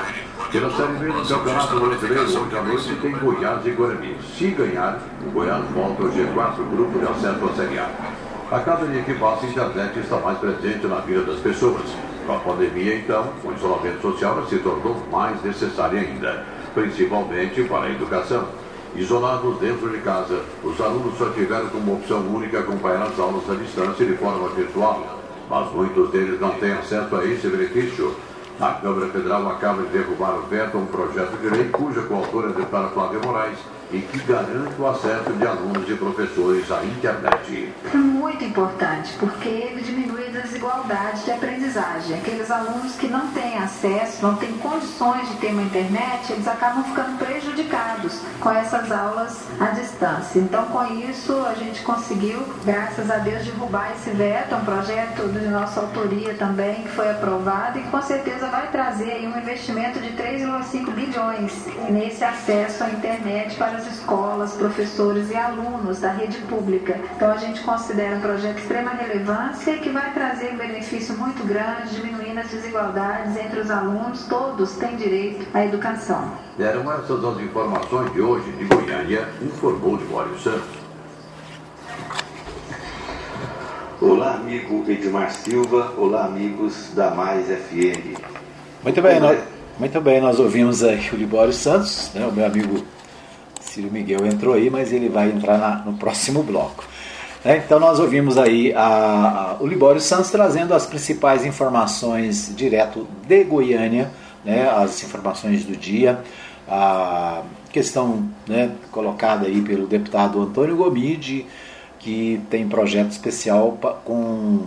[0.50, 4.16] Pela Série B do Campeonato Brasileiro, hoje à noite tem Goiás e Guarani.
[4.36, 7.90] Se ganhar, o Goiás volta ao G4, grupo de acesso à Série A.
[8.50, 12.11] A cada dia que passa, a internet está mais presente na vida das pessoas.
[12.26, 17.90] Com a pandemia, então, o isolamento social se tornou mais necessário ainda, principalmente para a
[17.90, 18.46] educação.
[18.94, 23.54] Isolados dentro de casa, os alunos só tiveram como opção única acompanhar as aulas à
[23.54, 25.18] distância de forma virtual,
[25.50, 28.14] mas muitos deles não têm acesso a esse benefício.
[28.60, 32.48] A Câmara Federal acaba de derrubar o veto a um projeto de lei cuja coautora
[32.48, 33.58] é a deputada Flávia Moraes
[33.92, 37.72] e que garante o acesso de alunos e professores à internet.
[37.92, 42.16] É muito importante, porque ele diminui a desigualdade de aprendizagem.
[42.18, 46.82] Aqueles alunos que não têm acesso, não têm condições de ter uma internet, eles acabam
[46.84, 50.38] ficando prejudicados com essas aulas à distância.
[50.38, 55.48] Então, com isso, a gente conseguiu, graças a Deus, derrubar esse veto, um projeto de
[55.48, 60.90] nossa autoria também, que foi aprovado e com certeza vai trazer um investimento de 3,5
[60.92, 66.98] bilhões nesse acesso à internet para as escolas, professores e alunos da rede pública.
[67.16, 71.44] Então a gente considera um projeto de extrema relevância que vai trazer um benefício muito
[71.44, 74.26] grande, diminuindo as desigualdades entre os alunos.
[74.28, 76.32] Todos têm direito à educação.
[76.58, 80.82] Eram essas as informações de hoje de Goiânia, informou de Mário Santos.
[84.00, 85.92] Olá, amigo Edmar Silva.
[85.96, 88.18] Olá, amigos da Mais FM.
[88.82, 89.38] Muito bem, nós,
[89.78, 92.84] muito bem, nós ouvimos aí o Libório Santos, né, o meu amigo
[93.72, 96.84] Ciro Miguel entrou aí, mas ele vai entrar na, no próximo bloco.
[97.42, 97.62] Né?
[97.64, 103.44] Então nós ouvimos aí a, a, o Libório Santos trazendo as principais informações direto de
[103.44, 104.10] Goiânia,
[104.44, 104.68] né?
[104.68, 106.20] as informações do dia,
[106.68, 111.46] a questão né, colocada aí pelo deputado Antônio Gomide,
[111.98, 114.66] que tem projeto especial com,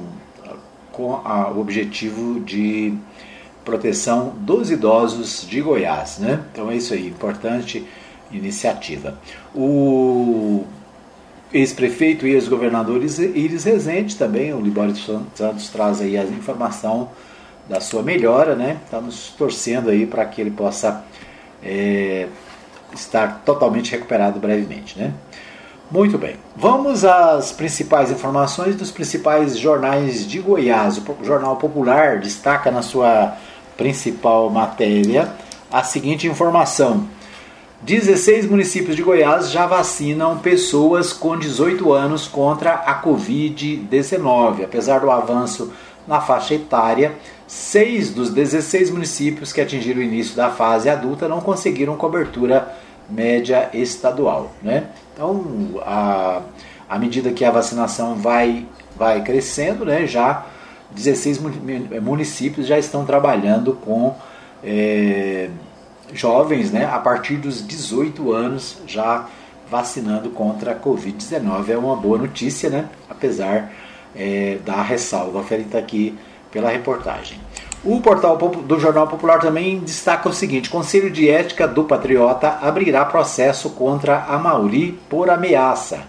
[0.92, 2.92] com a, o objetivo de
[3.64, 6.18] proteção dos idosos de Goiás.
[6.18, 6.44] Né?
[6.52, 7.86] Então é isso aí, importante
[8.32, 9.18] iniciativa.
[9.54, 10.64] O
[11.54, 17.10] ex-prefeito e ex-governador Iris Rezende também, o Libório Santos traz aí a informação
[17.70, 18.78] da sua melhora, né?
[18.84, 21.04] Estamos torcendo aí para que ele possa
[21.64, 22.28] é,
[22.94, 25.14] estar totalmente recuperado brevemente, né?
[25.90, 30.98] Muito bem, vamos às principais informações dos principais jornais de Goiás.
[30.98, 33.38] O Jornal Popular destaca na sua
[33.78, 35.32] principal matéria
[35.72, 37.08] a seguinte informação:
[37.82, 44.64] 16 municípios de Goiás já vacinam pessoas com 18 anos contra a Covid-19.
[44.64, 45.72] Apesar do avanço
[46.08, 47.16] na faixa etária,
[47.48, 52.76] seis dos 16 municípios que atingiram o início da fase adulta não conseguiram cobertura
[53.10, 54.52] média estadual.
[54.62, 54.86] Né?
[55.14, 55.44] Então,
[55.82, 56.42] a,
[56.90, 60.46] à medida que a vacinação vai, vai crescendo, né, já
[60.92, 61.40] 16
[62.02, 64.16] municípios já estão trabalhando com.
[64.64, 65.50] É,
[66.14, 69.28] jovens, né, a partir dos 18 anos, já
[69.70, 71.70] vacinando contra a Covid-19.
[71.70, 73.72] É uma boa notícia, né, apesar
[74.16, 76.18] é, da ressalva feita aqui
[76.52, 77.40] pela reportagem.
[77.84, 83.06] O portal do Jornal Popular também destaca o seguinte: Conselho de Ética do Patriota abrirá
[83.06, 86.00] processo contra a Mauri por ameaça.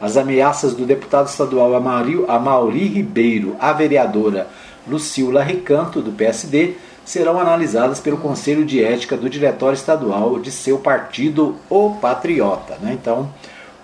[0.00, 4.46] As ameaças do deputado estadual Amauri, Amauri Ribeiro, a vereadora
[4.86, 6.74] Lucila Recanto, do PSD,
[7.06, 12.76] serão analisadas pelo Conselho de Ética do Diretório Estadual de seu partido, o Patriota.
[12.82, 12.98] Né?
[13.00, 13.32] Então,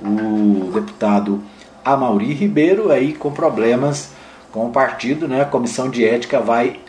[0.00, 1.40] o deputado
[1.84, 4.10] Amauri Ribeiro, aí com problemas
[4.50, 5.40] com o partido, né?
[5.40, 6.80] a Comissão de Ética vai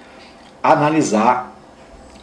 [0.62, 1.56] analisar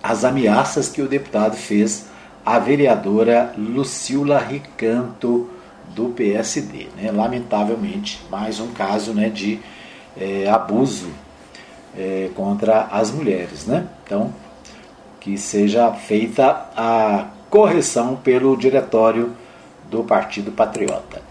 [0.02, 2.06] as ameaças que o deputado fez
[2.44, 5.48] à vereadora Lucila Ricanto,
[5.94, 6.88] do PSD.
[6.96, 7.10] Né?
[7.10, 9.60] Lamentavelmente, mais um caso né, de
[10.16, 11.08] é, abuso
[11.96, 13.66] é, contra as mulheres.
[13.66, 13.86] Né?
[14.10, 14.32] Então,
[15.20, 19.30] que seja feita a correção pelo diretório
[19.88, 21.22] do Partido Patriota.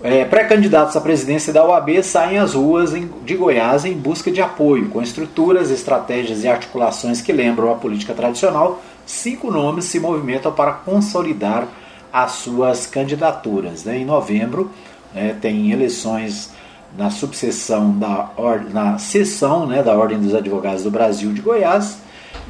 [0.00, 4.88] É, Pré-candidatos à presidência da OAB saem às ruas de Goiás em busca de apoio,
[4.90, 8.80] com estruturas, estratégias e articulações que lembram a política tradicional.
[9.04, 11.66] Cinco nomes se movimentam para consolidar
[12.12, 13.84] as suas candidaturas.
[13.84, 13.98] Né?
[13.98, 14.70] Em novembro,
[15.12, 16.52] né, tem eleições
[16.96, 18.30] na subseção da
[18.72, 21.98] na sessão né, da Ordem dos Advogados do Brasil de Goiás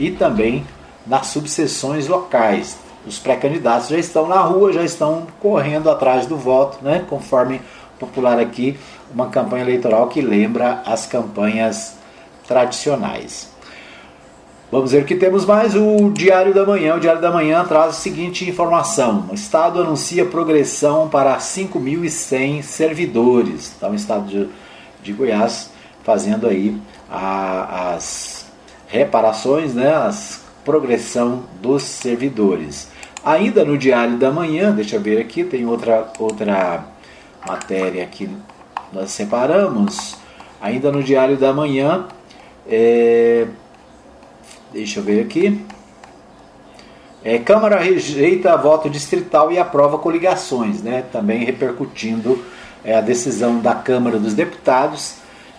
[0.00, 0.66] e também
[1.06, 2.78] nas subseções locais.
[3.06, 7.60] Os pré-candidatos já estão na rua, já estão correndo atrás do voto, né, conforme
[7.98, 8.78] popular aqui,
[9.12, 11.96] uma campanha eleitoral que lembra as campanhas
[12.48, 13.50] tradicionais.
[14.72, 15.74] Vamos ver o que temos mais.
[15.74, 16.94] O Diário da Manhã.
[16.94, 23.72] O Diário da Manhã traz a seguinte informação: o Estado anuncia progressão para 5.100 servidores.
[23.76, 24.48] Então, o Estado de,
[25.02, 25.70] de Goiás
[26.04, 28.39] fazendo aí a, as
[28.90, 30.10] reparações, né, a
[30.64, 32.88] progressão dos servidores.
[33.24, 36.84] Ainda no Diário da Manhã, deixa eu ver aqui, tem outra, outra
[37.46, 38.28] matéria que
[38.92, 40.16] nós separamos.
[40.60, 42.06] Ainda no Diário da Manhã,
[42.66, 43.46] é,
[44.72, 45.60] Deixa eu ver aqui.
[47.24, 51.04] É, Câmara rejeita voto distrital e aprova coligações, né?
[51.12, 52.40] também repercutindo
[52.84, 55.16] é, a decisão da Câmara dos Deputados,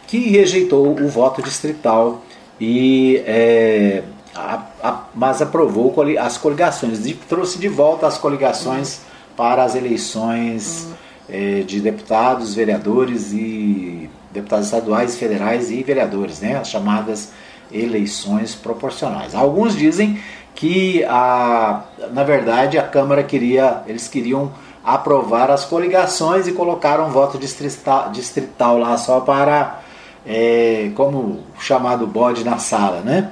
[0.07, 2.23] que rejeitou o voto distrital,
[2.61, 4.03] e, é,
[4.35, 9.01] a, a, mas aprovou as coligações, e trouxe de volta as coligações
[9.35, 10.87] para as eleições
[11.27, 16.57] é, de deputados, vereadores e deputados estaduais, federais e vereadores, né?
[16.57, 17.31] as chamadas
[17.71, 19.33] eleições proporcionais.
[19.33, 20.21] Alguns dizem
[20.53, 21.81] que a,
[22.13, 24.51] na verdade a Câmara queria, eles queriam
[24.85, 29.81] aprovar as coligações e colocaram um voto distrital, distrital lá só para
[30.25, 33.31] é, como chamado bode na sala, né?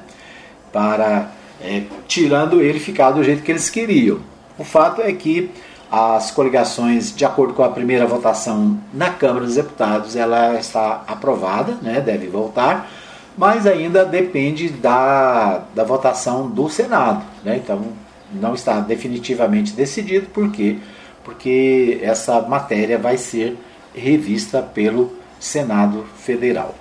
[0.71, 4.19] Para é, tirando ele ficar do jeito que eles queriam.
[4.57, 5.51] O fato é que
[5.91, 11.77] as coligações, de acordo com a primeira votação na Câmara dos Deputados, ela está aprovada,
[11.81, 11.99] né?
[12.01, 12.89] Deve voltar
[13.39, 17.23] mas ainda depende da, da votação do Senado.
[17.41, 17.55] Né?
[17.55, 17.81] Então,
[18.33, 20.75] não está definitivamente decidido, por quê?
[21.23, 23.57] Porque essa matéria vai ser
[23.95, 26.75] revista pelo Senado Federal.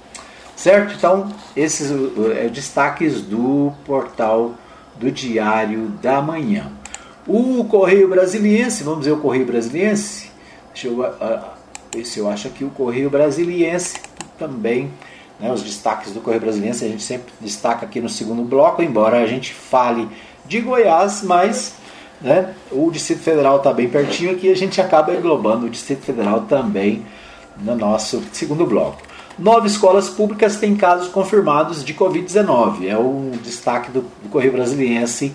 [0.56, 0.94] Certo?
[0.94, 1.90] Então, esses
[2.36, 4.54] é, destaques do portal
[4.96, 6.72] do Diário da Manhã.
[7.26, 10.30] O Correio Brasiliense, vamos ver o Correio Brasiliense?
[10.72, 11.40] Deixa eu uh,
[11.94, 13.96] ver se eu acho aqui o Correio Brasiliense
[14.38, 14.90] também
[15.38, 19.20] né, os destaques do Correio Brasiliense, a gente sempre destaca aqui no segundo bloco, embora
[19.20, 20.08] a gente fale
[20.46, 21.74] de Goiás, mas
[22.20, 26.42] né, o Distrito Federal está bem pertinho aqui, a gente acaba englobando o Distrito Federal
[26.42, 27.06] também
[27.60, 29.02] no nosso segundo bloco.
[29.38, 32.88] Nove escolas públicas têm casos confirmados de Covid-19.
[32.88, 35.34] É o destaque do, do Correio Brasiliense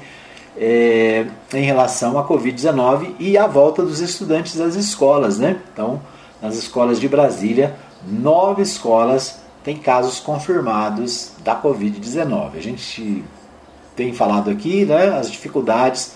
[0.57, 5.39] é, em relação à Covid-19 e a volta dos estudantes às escolas.
[5.39, 5.57] Né?
[5.71, 6.01] Então,
[6.41, 12.57] nas escolas de Brasília, nove escolas tem casos confirmados da Covid-19.
[12.57, 13.23] A gente
[13.95, 16.15] tem falado aqui né, as dificuldades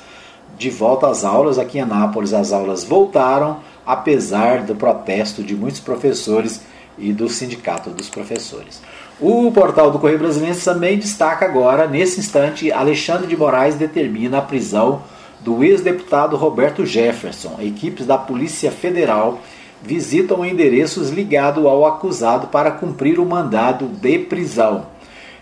[0.57, 1.57] de volta às aulas.
[1.57, 6.61] Aqui em Anápolis, as aulas voltaram, apesar do protesto de muitos professores
[6.97, 8.81] e do sindicato dos professores.
[9.19, 14.41] O portal do Correio Brasileiro também destaca agora, nesse instante, Alexandre de Moraes determina a
[14.41, 15.01] prisão
[15.39, 17.55] do ex-deputado Roberto Jefferson.
[17.61, 19.39] Equipes da Polícia Federal
[19.81, 24.87] visitam endereços ligados ao acusado para cumprir o mandado de prisão.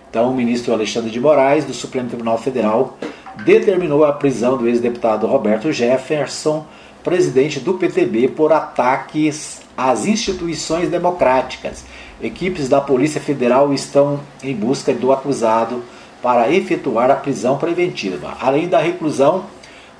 [0.10, 2.97] Então, o ministro Alexandre de Moraes, do Supremo Tribunal Federal,
[3.43, 6.65] determinou a prisão do ex-deputado Roberto Jefferson,
[7.06, 11.86] presidente do PTB, por ataques às instituições democráticas.
[12.20, 15.84] Equipes da Polícia Federal estão em busca do acusado
[16.22, 18.36] para efetuar a prisão preventiva.
[18.41, 19.46] Além da reclusão,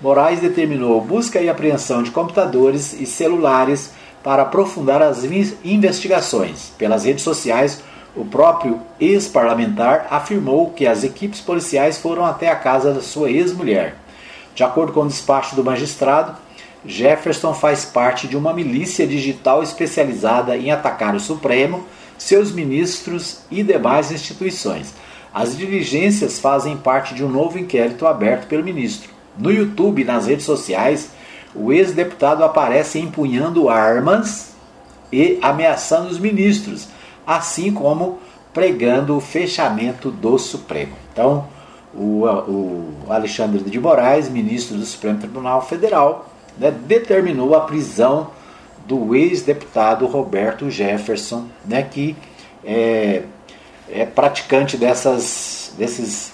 [0.02, 3.92] Moraes determinou busca e apreensão de computadores e celulares
[4.23, 5.23] para aprofundar as
[5.63, 6.73] investigações.
[6.75, 7.84] Pelas redes sociais,
[8.15, 13.96] o próprio ex-parlamentar afirmou que as equipes policiais foram até a casa da sua ex-mulher.
[14.56, 16.44] De acordo com o despacho do magistrado,
[16.86, 21.83] Jefferson faz parte de uma milícia digital especializada em atacar o Supremo,
[22.17, 24.94] seus ministros e demais instituições.
[25.33, 29.10] As diligências fazem parte de um novo inquérito aberto pelo ministro.
[29.38, 31.10] No YouTube e nas redes sociais,
[31.54, 34.54] o ex-deputado aparece empunhando armas
[35.12, 36.88] e ameaçando os ministros,
[37.25, 38.19] assim como
[38.54, 40.94] pregando o fechamento do Supremo.
[41.12, 41.48] Então,
[41.94, 48.31] o, o Alexandre de Moraes, ministro do Supremo Tribunal Federal, né, determinou a prisão
[48.87, 52.15] do ex-deputado Roberto Jefferson, né, que
[52.63, 53.23] é,
[53.89, 56.33] é praticante dessas, desses,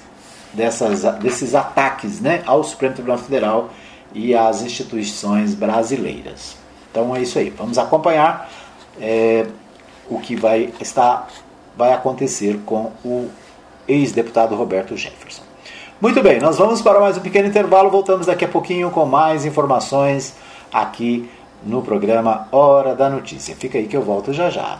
[0.53, 3.69] dessas, desses ataques né, ao Supremo Tribunal Federal
[4.13, 6.57] e às instituições brasileiras.
[6.89, 7.49] Então é isso aí.
[7.49, 8.51] Vamos acompanhar
[8.99, 9.45] é,
[10.09, 11.27] o que vai, estar,
[11.75, 13.29] vai acontecer com o
[13.87, 15.43] ex-deputado Roberto Jefferson.
[16.01, 17.91] Muito bem, nós vamos para mais um pequeno intervalo.
[17.91, 20.33] Voltamos daqui a pouquinho com mais informações
[20.73, 21.29] aqui
[21.63, 23.55] no programa Hora da Notícia.
[23.55, 24.79] Fica aí que eu volto já já.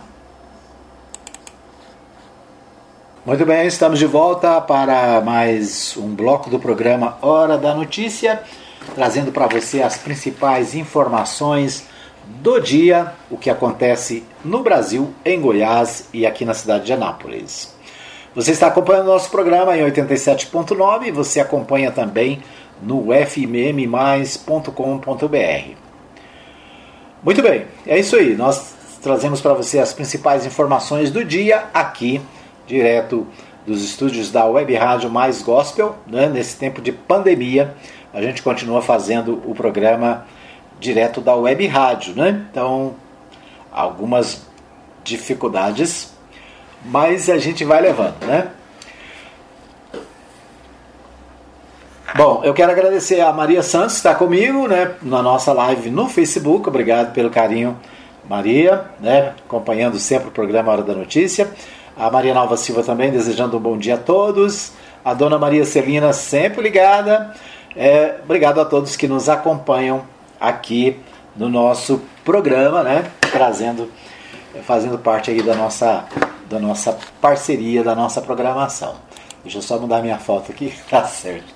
[3.23, 8.41] Muito bem, estamos de volta para mais um bloco do programa Hora da Notícia,
[8.95, 11.85] trazendo para você as principais informações
[12.25, 17.79] do dia, o que acontece no Brasil, em Goiás e aqui na cidade de Anápolis.
[18.33, 22.41] Você está acompanhando o nosso programa em 87.9 e você acompanha também
[22.81, 24.71] no fmmais.com.br.
[27.21, 28.33] Muito bem, é isso aí.
[28.37, 32.21] Nós trazemos para você as principais informações do dia aqui,
[32.65, 33.27] direto
[33.67, 36.29] dos estúdios da Web Rádio Mais Gospel, né?
[36.29, 37.75] nesse tempo de pandemia.
[38.13, 40.25] A gente continua fazendo o programa
[40.79, 42.45] direto da Web Rádio, né?
[42.49, 42.95] Então,
[43.71, 44.41] algumas
[45.03, 46.10] dificuldades
[46.85, 48.49] mas a gente vai levando, né?
[52.13, 56.09] Bom, eu quero agradecer a Maria Santos que está comigo, né, na nossa live no
[56.09, 56.67] Facebook.
[56.67, 57.79] Obrigado pelo carinho,
[58.27, 61.49] Maria, né, acompanhando sempre o programa Hora da Notícia.
[61.97, 64.73] A Maria Nova Silva também desejando um bom dia a todos.
[65.05, 67.33] A Dona Maria Celina sempre ligada.
[67.77, 70.03] É, obrigado a todos que nos acompanham
[70.37, 70.99] aqui
[71.33, 73.89] no nosso programa, né, trazendo,
[74.63, 76.05] fazendo parte aí da nossa
[76.51, 78.95] da nossa parceria, da nossa programação.
[79.41, 81.53] Deixa eu só mudar minha foto aqui, tá certo.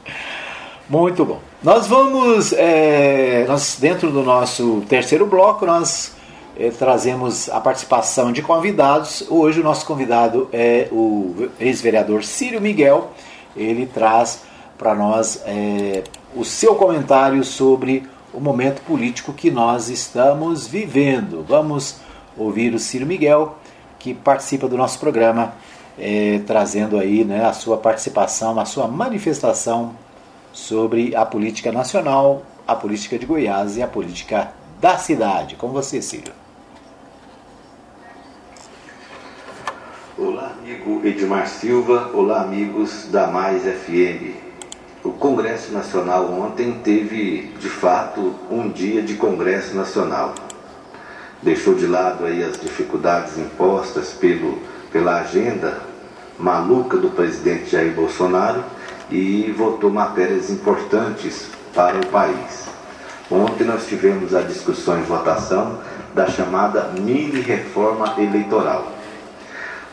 [0.89, 1.39] Muito bom.
[1.61, 6.15] Nós vamos, é, nós dentro do nosso terceiro bloco, nós
[6.57, 9.25] é, trazemos a participação de convidados.
[9.29, 13.11] Hoje o nosso convidado é o ex-vereador Círio Miguel.
[13.55, 14.43] Ele traz
[14.77, 16.03] para nós é,
[16.35, 21.43] o seu comentário sobre o momento político que nós estamos vivendo.
[21.47, 21.97] Vamos
[22.37, 23.55] ouvir o Círio Miguel
[24.05, 25.55] que participa do nosso programa,
[25.97, 29.95] é, trazendo aí né, a sua participação, a sua manifestação
[30.53, 35.55] sobre a política nacional, a política de Goiás e a política da cidade.
[35.55, 36.33] Com você, Círio.
[40.15, 42.11] Olá, amigo Edmar Silva.
[42.13, 44.35] Olá, amigos da Mais FM.
[45.03, 50.35] O Congresso Nacional ontem teve, de fato, um dia de Congresso Nacional
[51.45, 54.57] deixou de lado aí as dificuldades impostas pelo,
[54.91, 55.79] pela agenda
[56.39, 58.63] maluca do presidente Jair Bolsonaro
[59.11, 62.65] e votou matérias importantes para o país.
[63.29, 65.79] Ontem nós tivemos a discussão e votação
[66.15, 68.91] da chamada mini reforma eleitoral.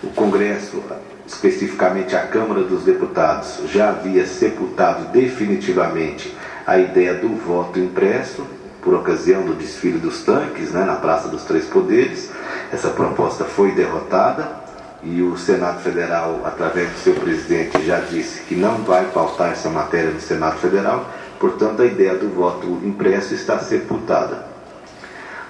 [0.02, 0.82] O Congresso,
[1.26, 6.34] especificamente a Câmara dos Deputados, já havia sepultado definitivamente
[6.66, 8.46] a ideia do voto impresso
[8.82, 12.30] por ocasião do desfile dos tanques né, na Praça dos Três Poderes.
[12.72, 14.60] Essa proposta foi derrotada
[15.04, 19.70] e o Senado Federal, através do seu presidente, já disse que não vai pautar essa
[19.70, 21.08] matéria no Senado Federal,
[21.40, 24.46] portanto, a ideia do voto impresso está sepultada.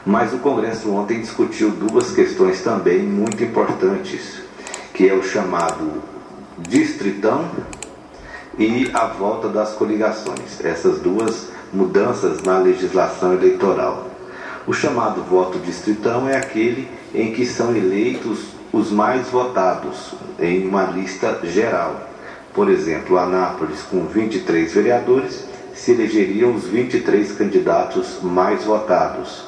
[0.04, 4.42] Mas o Congresso ontem discutiu duas questões também muito importantes,
[4.92, 6.02] que é o chamado
[6.58, 7.48] distritão
[8.58, 10.62] e a volta das coligações.
[10.64, 14.08] Essas duas mudanças na legislação eleitoral.
[14.66, 18.40] O chamado voto distritão é aquele em que são eleitos
[18.72, 22.08] os mais votados em uma lista geral.
[22.54, 25.44] Por exemplo, Anápolis, com 23 vereadores,
[25.74, 29.44] se elegeriam os 23 candidatos mais votados.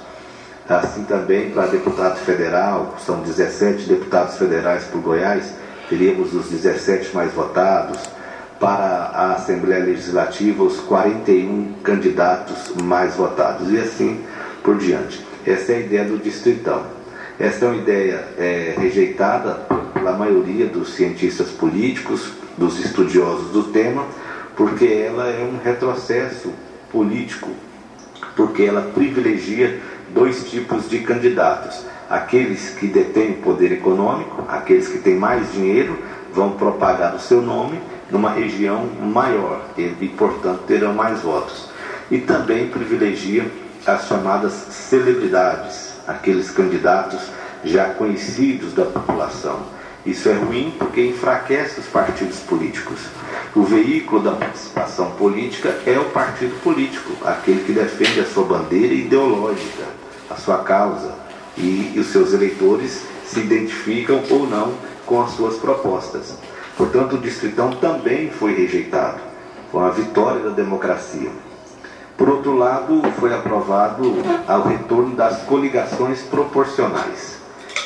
[0.68, 5.52] Assim também para deputado federal, são 17 deputados federais por Goiás,
[5.88, 8.13] teríamos os 17 mais votados
[8.58, 14.20] para a Assembleia Legislativa os 41 candidatos mais votados e assim
[14.62, 15.24] por diante.
[15.46, 16.82] Essa é a ideia do distritão.
[17.38, 19.54] Essa é uma ideia é, rejeitada
[19.92, 24.06] pela maioria dos cientistas políticos, dos estudiosos do tema,
[24.56, 26.52] porque ela é um retrocesso
[26.92, 27.50] político,
[28.36, 29.80] porque ela privilegia
[30.14, 35.98] dois tipos de candidatos: Aqueles que detêm poder econômico, aqueles que têm mais dinheiro,
[36.32, 37.80] vão propagar o seu nome
[38.14, 41.68] numa região maior e, portanto, terão mais votos.
[42.08, 43.50] E também privilegia
[43.84, 47.20] as chamadas celebridades, aqueles candidatos
[47.64, 49.62] já conhecidos da população.
[50.06, 53.00] Isso é ruim porque enfraquece os partidos políticos.
[53.52, 58.94] O veículo da participação política é o partido político, aquele que defende a sua bandeira
[58.94, 59.84] ideológica,
[60.30, 61.14] a sua causa,
[61.56, 66.36] e os seus eleitores se identificam ou não com as suas propostas.
[66.76, 69.20] Portanto, o Distritão também foi rejeitado,
[69.70, 71.30] com a vitória da democracia.
[72.16, 77.38] Por outro lado, foi aprovado o retorno das coligações proporcionais.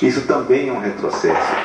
[0.02, 1.56] Isso também é um retrocesso,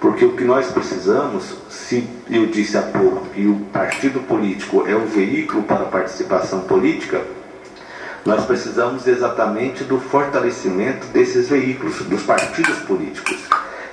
[0.00, 4.94] porque o que nós precisamos, se eu disse há pouco que o partido político é
[4.94, 7.22] o veículo para a participação política,
[8.24, 13.46] nós precisamos exatamente do fortalecimento desses veículos, dos partidos políticos.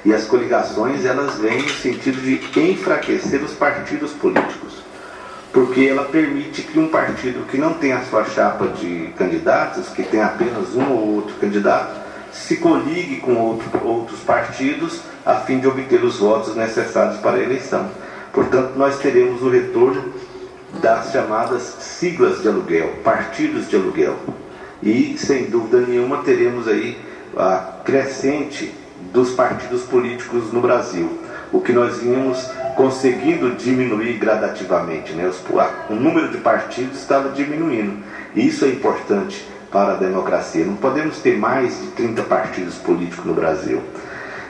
[0.03, 4.81] E as coligações, elas vêm no sentido de enfraquecer os partidos políticos.
[5.53, 10.03] Porque ela permite que um partido que não tem a sua chapa de candidatos, que
[10.03, 11.99] tem apenas um ou outro candidato,
[12.31, 17.43] se coligue com outro, outros partidos a fim de obter os votos necessários para a
[17.43, 17.89] eleição.
[18.31, 20.13] Portanto, nós teremos o retorno
[20.81, 24.15] das chamadas siglas de aluguel, partidos de aluguel.
[24.81, 26.97] E, sem dúvida nenhuma, teremos aí
[27.37, 28.73] a crescente
[29.13, 31.19] dos partidos políticos no Brasil.
[31.51, 35.13] O que nós vínhamos conseguindo diminuir gradativamente.
[35.13, 35.29] Né?
[35.89, 37.97] o número de partidos estava diminuindo.
[38.35, 40.65] E isso é importante para a democracia.
[40.65, 43.81] Não podemos ter mais de 30 partidos políticos no Brasil.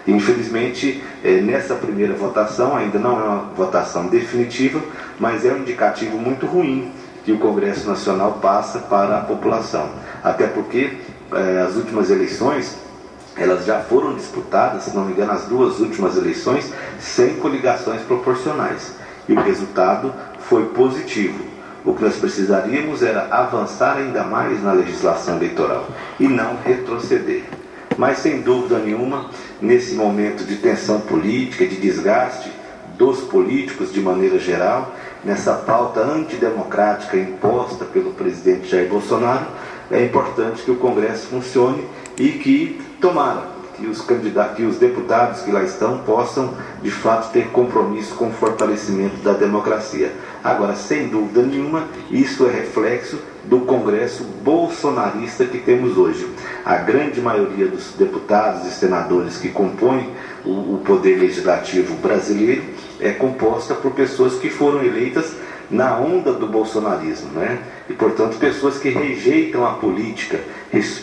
[0.07, 4.81] Infelizmente, é, nessa primeira votação, ainda não é uma votação definitiva,
[5.19, 6.91] mas é um indicativo muito ruim
[7.23, 9.89] que o Congresso Nacional passa para a população.
[10.23, 10.97] Até porque
[11.33, 12.75] é, as últimas eleições,
[13.41, 18.93] elas já foram disputadas, se não me engano, as duas últimas eleições, sem coligações proporcionais.
[19.27, 21.43] E o resultado foi positivo.
[21.83, 25.87] O que nós precisaríamos era avançar ainda mais na legislação eleitoral
[26.19, 27.43] e não retroceder.
[27.97, 32.51] Mas, sem dúvida nenhuma, nesse momento de tensão política, de desgaste
[32.97, 39.47] dos políticos de maneira geral, nessa pauta antidemocrática imposta pelo presidente Jair Bolsonaro,
[39.89, 41.85] é importante que o Congresso funcione
[42.17, 43.41] e que, tomara,
[43.75, 48.27] que os candidatos, que os deputados que lá estão possam, de fato, ter compromisso com
[48.27, 50.13] o fortalecimento da democracia.
[50.43, 56.27] Agora, sem dúvida nenhuma, isso é reflexo do Congresso bolsonarista que temos hoje.
[56.63, 60.11] A grande maioria dos deputados e senadores que compõem
[60.45, 62.63] o, o poder legislativo brasileiro
[62.99, 65.35] é composta por pessoas que foram eleitas
[65.71, 67.59] na onda do bolsonarismo, né?
[67.89, 70.41] E portanto pessoas que rejeitam a política,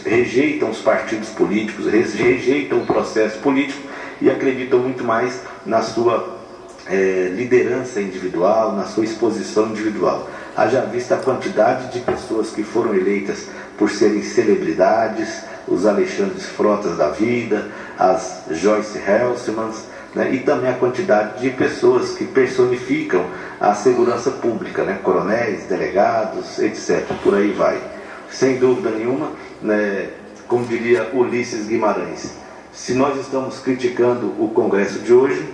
[0.04, 3.80] rejeitam os partidos políticos, rejeitam o processo político
[4.20, 6.38] e acreditam muito mais na sua
[6.86, 10.28] é, liderança individual, na sua exposição individual.
[10.56, 13.48] Haja vista a quantidade de pessoas que foram eleitas
[13.78, 19.84] por serem celebridades, os Alexandres Frotas da vida, as Joyce Helsmans,
[20.14, 23.24] né, e também a quantidade de pessoas que personificam
[23.60, 27.04] a segurança pública, né, coronéis, delegados, etc.
[27.22, 27.78] Por aí vai.
[28.30, 29.32] Sem dúvida nenhuma,
[29.62, 30.08] né,
[30.46, 32.32] como diria Ulisses Guimarães,
[32.72, 35.46] se nós estamos criticando o Congresso de hoje,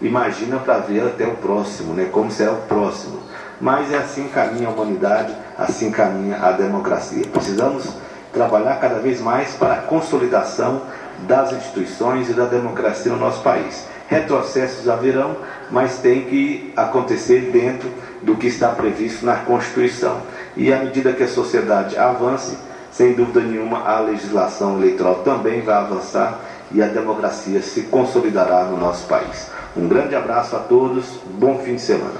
[0.00, 3.20] imagina para ver até o próximo, né, como será o próximo.
[3.60, 7.24] Mas é assim caminha a humanidade, assim caminha a democracia.
[7.32, 7.88] Precisamos
[8.32, 10.82] trabalhar cada vez mais para a consolidação
[11.26, 13.86] das instituições e da democracia no nosso país.
[14.08, 15.36] Retrocessos haverão,
[15.70, 17.90] mas tem que acontecer dentro
[18.22, 20.20] do que está previsto na Constituição.
[20.56, 22.56] E à medida que a sociedade avance,
[22.90, 26.38] sem dúvida nenhuma, a legislação eleitoral também vai avançar
[26.72, 29.50] e a democracia se consolidará no nosso país.
[29.76, 32.18] Um grande abraço a todos, bom fim de semana.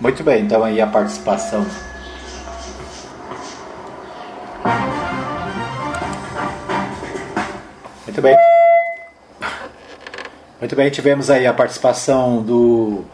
[0.00, 1.64] Muito bem, então aí a participação
[8.14, 8.53] Muito bem.
[10.60, 13.04] Muito bem, tivemos aí a participação do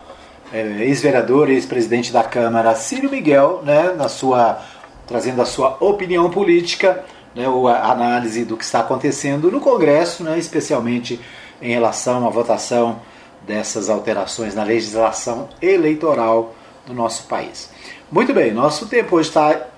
[0.53, 4.61] é, ex-vereador e ex-presidente da Câmara, Círio Miguel, né, na sua,
[5.07, 7.03] trazendo a sua opinião política,
[7.35, 11.19] né, a análise do que está acontecendo no Congresso, né, especialmente
[11.63, 13.01] em relação à votação
[13.47, 16.55] dessas alterações na legislação eleitoral
[16.87, 17.71] do nosso país.
[18.13, 19.70] Muito bem, nosso tempo hoje está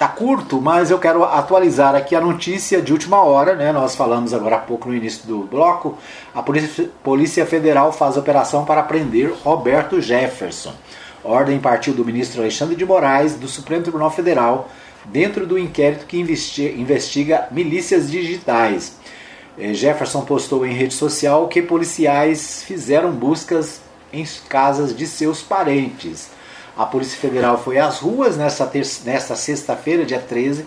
[0.00, 3.70] Tá curto, mas eu quero atualizar aqui a notícia de última hora, né?
[3.70, 5.98] Nós falamos agora há pouco no início do bloco.
[6.34, 10.72] A Polícia, Polícia Federal faz operação para prender Roberto Jefferson.
[11.22, 14.70] Ordem partiu do ministro Alexandre de Moraes do Supremo Tribunal Federal
[15.04, 18.96] dentro do inquérito que investiga, investiga milícias digitais.
[19.58, 26.39] É, Jefferson postou em rede social que policiais fizeram buscas em casas de seus parentes.
[26.76, 28.70] A Polícia Federal foi às ruas nesta,
[29.04, 30.64] nesta sexta-feira, dia 13,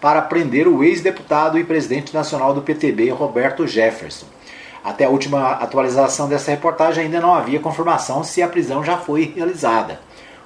[0.00, 4.26] para prender o ex-deputado e presidente nacional do PTB, Roberto Jefferson.
[4.84, 9.32] Até a última atualização dessa reportagem ainda não havia confirmação se a prisão já foi
[9.34, 9.98] realizada.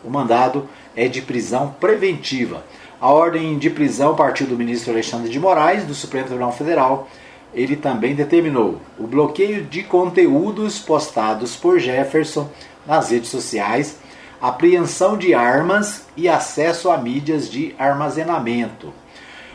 [0.03, 2.65] O mandado é de prisão preventiva.
[3.01, 7.09] A ordem de prisão partiu do ministro Alexandre de Moraes, do Supremo Tribunal Federal.
[7.53, 12.49] Ele também determinou o bloqueio de conteúdos postados por Jefferson
[12.87, 13.99] nas redes sociais,
[14.41, 18.93] apreensão de armas e acesso a mídias de armazenamento.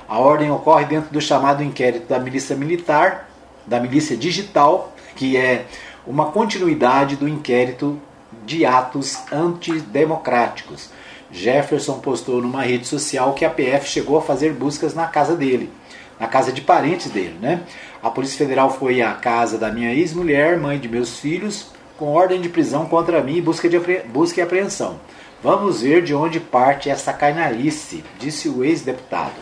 [0.07, 3.27] A ordem ocorre dentro do chamado inquérito da Milícia Militar,
[3.65, 5.65] da Milícia Digital, que é
[6.05, 7.99] uma continuidade do inquérito
[8.45, 10.91] de atos antidemocráticos.
[11.31, 15.71] Jefferson postou numa rede social que a PF chegou a fazer buscas na casa dele,
[16.19, 17.63] na casa de parentes dele, né?
[18.03, 22.41] A Polícia Federal foi à casa da minha ex-mulher, mãe de meus filhos, com ordem
[22.41, 24.99] de prisão contra mim e busca, de busca e apreensão.
[25.41, 29.35] Vamos ver de onde parte essa canalice, disse o ex-deputado.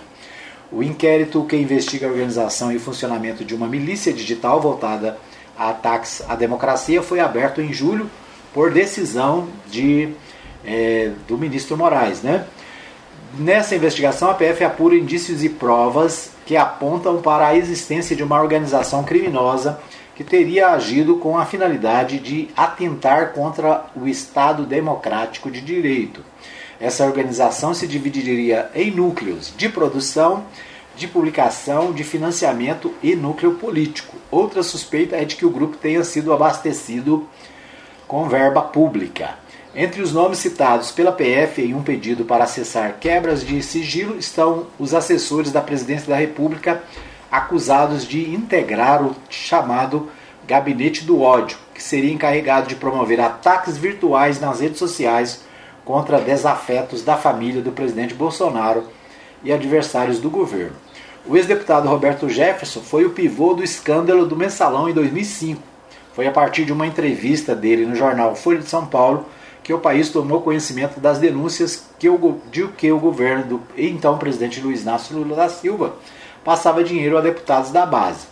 [0.72, 5.18] O inquérito que investiga a organização e funcionamento de uma milícia digital voltada
[5.58, 8.10] a ataques à democracia foi aberto em julho
[8.54, 10.10] por decisão de,
[10.66, 12.22] é, do ministro Moraes.
[12.22, 12.46] Né?
[13.38, 18.42] Nessa investigação, a PF apura indícios e provas que apontam para a existência de uma
[18.42, 19.80] organização criminosa
[20.16, 26.24] que teria agido com a finalidade de atentar contra o Estado democrático de direito
[26.84, 30.44] essa organização se dividiria em núcleos de produção,
[30.98, 34.18] de publicação, de financiamento e núcleo político.
[34.30, 37.26] Outra suspeita é de que o grupo tenha sido abastecido
[38.06, 39.36] com verba pública.
[39.74, 44.68] Entre os nomes citados pela PF em um pedido para acessar quebras de sigilo estão
[44.78, 46.84] os assessores da Presidência da República
[47.34, 50.08] acusados de integrar o chamado
[50.46, 55.44] Gabinete do Ódio, que seria encarregado de promover ataques virtuais nas redes sociais
[55.84, 58.84] contra desafetos da família do presidente Bolsonaro
[59.44, 60.76] e adversários do governo.
[61.26, 65.60] O ex-deputado Roberto Jefferson foi o pivô do escândalo do mensalão em 2005.
[66.14, 69.26] Foi a partir de uma entrevista dele no jornal Folha de São Paulo
[69.64, 74.20] que o país tomou conhecimento das denúncias que o, de que o governo do então
[74.20, 75.96] presidente Luiz Inácio Lula da Silva
[76.44, 78.28] passava dinheiro a deputados da base.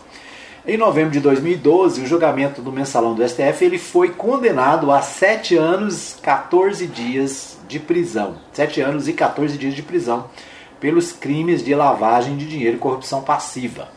[0.66, 5.58] Em novembro de 2012, o julgamento do mensalão do STF, ele foi condenado a 7
[5.58, 8.36] anos 14 dias de prisão.
[8.54, 10.26] 7 anos e 14 dias de prisão
[10.80, 13.88] pelos crimes de lavagem de dinheiro e corrupção passiva.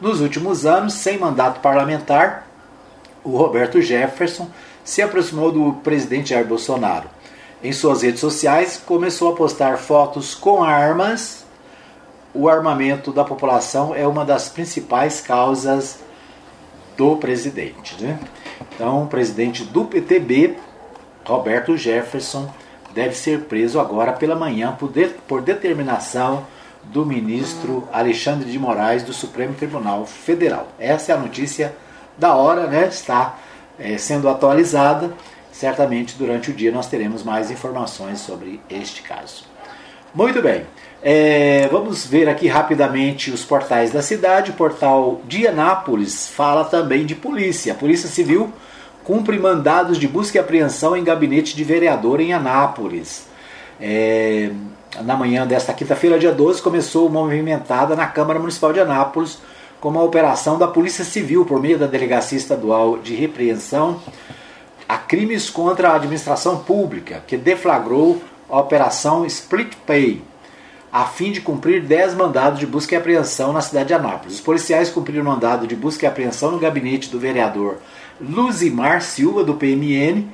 [0.00, 2.48] Nos últimos anos, sem mandato parlamentar,
[3.24, 4.48] o Roberto Jefferson
[4.84, 7.08] se aproximou do presidente Jair Bolsonaro.
[7.62, 11.44] Em suas redes sociais, começou a postar fotos com armas.
[12.34, 16.00] O armamento da população é uma das principais causas
[16.96, 18.02] do presidente.
[18.02, 18.18] Né?
[18.74, 20.56] Então, o presidente do PTB,
[21.24, 22.52] Roberto Jefferson,
[22.92, 26.46] deve ser preso agora pela manhã por, de, por determinação
[26.84, 30.68] do ministro Alexandre de Moraes do Supremo Tribunal Federal.
[30.78, 31.74] Essa é a notícia
[32.16, 32.86] da hora, né?
[32.88, 33.38] Está
[33.78, 35.12] é, sendo atualizada.
[35.52, 39.44] Certamente durante o dia nós teremos mais informações sobre este caso.
[40.14, 40.64] Muito bem.
[41.00, 44.50] É, vamos ver aqui rapidamente os portais da cidade.
[44.50, 47.72] O portal de Anápolis fala também de polícia.
[47.72, 48.52] A Polícia Civil
[49.04, 53.26] cumpre mandados de busca e apreensão em gabinete de vereador em Anápolis.
[53.80, 54.50] É,
[55.02, 59.38] na manhã desta quinta-feira, dia 12, começou uma movimentada na Câmara Municipal de Anápolis
[59.80, 64.00] com uma operação da Polícia Civil por meio da Delegacia Estadual de Repreensão
[64.88, 70.22] a crimes contra a administração pública, que deflagrou a Operação Split Pay
[70.92, 74.36] a fim de cumprir 10 mandados de busca e apreensão na cidade de Anápolis.
[74.36, 77.76] Os policiais cumpriram o mandado de busca e apreensão no gabinete do vereador
[78.20, 80.26] Luzimar Silva, do PMN,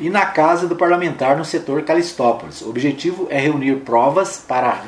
[0.00, 2.62] e na casa do parlamentar no setor Calistópolis.
[2.62, 4.82] O objetivo é reunir provas para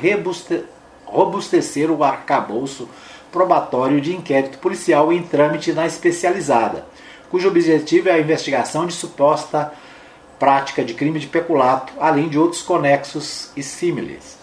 [1.05, 2.89] robustecer o arcabouço
[3.31, 6.85] probatório de inquérito policial em trâmite na especializada,
[7.29, 9.71] cujo objetivo é a investigação de suposta
[10.39, 14.40] prática de crime de peculato, além de outros conexos e símiles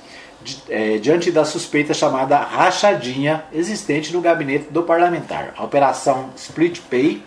[0.69, 5.55] é, diante da suspeita chamada rachadinha existente no gabinete do parlamentar.
[5.57, 7.23] A operação Split Pay,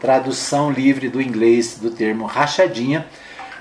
[0.00, 3.06] tradução livre do inglês do termo rachadinha,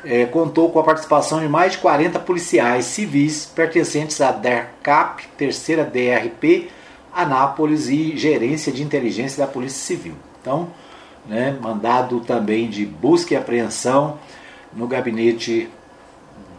[0.05, 5.83] é, contou com a participação de mais de 40 policiais civis pertencentes à DERCAP, terceira
[5.83, 6.69] DRP,
[7.13, 10.13] Anápolis e Gerência de Inteligência da Polícia Civil.
[10.39, 10.69] Então,
[11.25, 14.19] né, mandado também de busca e apreensão
[14.73, 15.69] no gabinete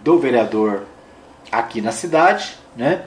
[0.03, 0.83] do vereador
[1.51, 3.03] aqui na cidade, né?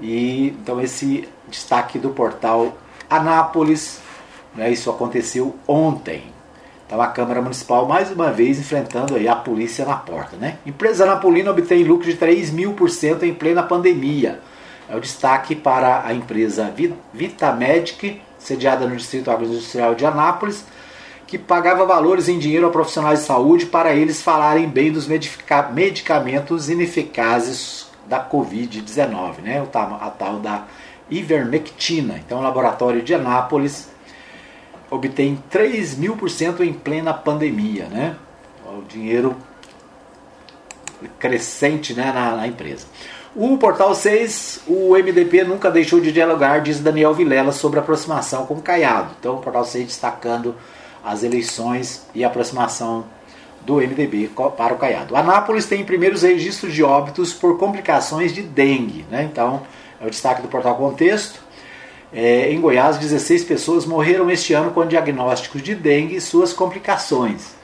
[0.00, 2.78] E então esse destaque do portal
[3.08, 4.00] Anápolis
[4.54, 4.70] Né?
[4.70, 6.24] Isso aconteceu ontem.
[6.86, 10.36] Então a Câmara Municipal mais uma vez enfrentando aí a polícia na porta.
[10.36, 10.58] Né?
[10.66, 14.40] Empresa Napolina obtém lucro de 3 mil por cento em plena pandemia.
[14.88, 16.74] É o destaque para a empresa
[17.14, 20.64] Vitamedic, sediada no Distrito Agroindustrial de Anápolis,
[21.30, 26.68] que pagava valores em dinheiro a profissionais de saúde para eles falarem bem dos medicamentos
[26.68, 29.64] ineficazes da Covid-19, né?
[30.00, 30.64] a tal da
[31.08, 32.18] ivermectina.
[32.18, 33.88] Então, o laboratório de Anápolis
[34.90, 38.16] obtém 3 mil por cento em plena pandemia, né?
[38.66, 39.36] O dinheiro
[41.20, 42.88] crescente né, na, na, empresa.
[43.36, 48.46] O Portal 6, o MDP nunca deixou de dialogar, diz Daniel Vilela, sobre a aproximação
[48.46, 49.12] com o Caiado.
[49.20, 50.56] Então, o Portal 6 destacando
[51.04, 53.04] as eleições e a aproximação
[53.62, 55.14] do MDB para o Caiado.
[55.16, 59.04] Anápolis tem primeiros registros de óbitos por complicações de dengue.
[59.10, 59.28] Né?
[59.30, 59.62] Então,
[60.00, 61.40] é o destaque do Portal Contexto.
[62.12, 67.54] É, em Goiás, 16 pessoas morreram este ano com diagnósticos de dengue e suas complicações.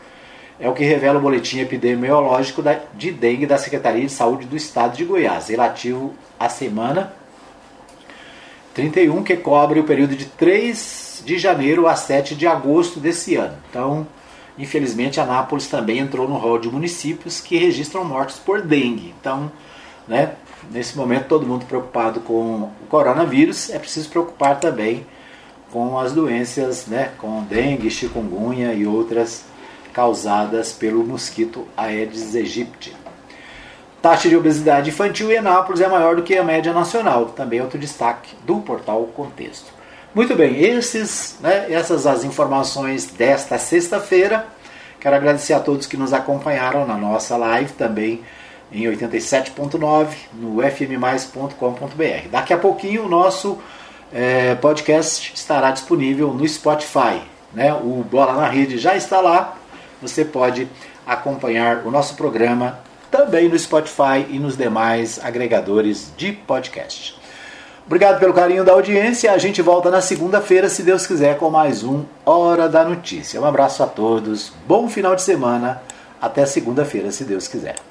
[0.61, 4.57] É o que revela o boletim epidemiológico da, de dengue da Secretaria de Saúde do
[4.57, 7.13] Estado de Goiás, relativo à semana
[8.77, 13.57] 31, que cobre o período de 3 de janeiro a 7 de agosto desse ano.
[13.71, 14.07] Então,
[14.59, 19.15] infelizmente, Anápolis também entrou no rol de municípios que registram mortes por dengue.
[19.21, 19.51] Então,
[20.07, 20.33] né,
[20.71, 25.07] nesse momento, todo mundo preocupado com o coronavírus, é preciso preocupar também
[25.71, 29.45] com as doenças, né, com dengue, chikungunya e outras
[29.93, 32.95] causadas pelo mosquito Aedes aegypti.
[34.01, 37.79] Taxa de obesidade infantil em Anápolis é maior do que a média nacional, também outro
[37.79, 39.76] destaque do portal Contexto.
[40.17, 44.47] Muito bem, esses, né, essas as informações desta sexta-feira.
[44.99, 48.23] Quero agradecer a todos que nos acompanharam na nossa live também
[48.73, 52.29] em 87.9 no fmmais.com.br.
[52.31, 53.59] Daqui a pouquinho o nosso
[54.11, 57.21] é, podcast estará disponível no Spotify.
[57.53, 57.75] Né?
[57.75, 59.59] O Bola na Rede já está lá.
[60.01, 60.67] Você pode
[61.07, 62.79] acompanhar o nosso programa
[63.11, 67.16] também no Spotify e nos demais agregadores de podcast.
[67.87, 69.31] Obrigado pelo carinho da audiência.
[69.31, 73.41] A gente volta na segunda-feira, se Deus quiser, com mais um Hora da Notícia.
[73.41, 75.81] Um abraço a todos, bom final de semana.
[76.21, 77.87] Até segunda-feira, se Deus quiser.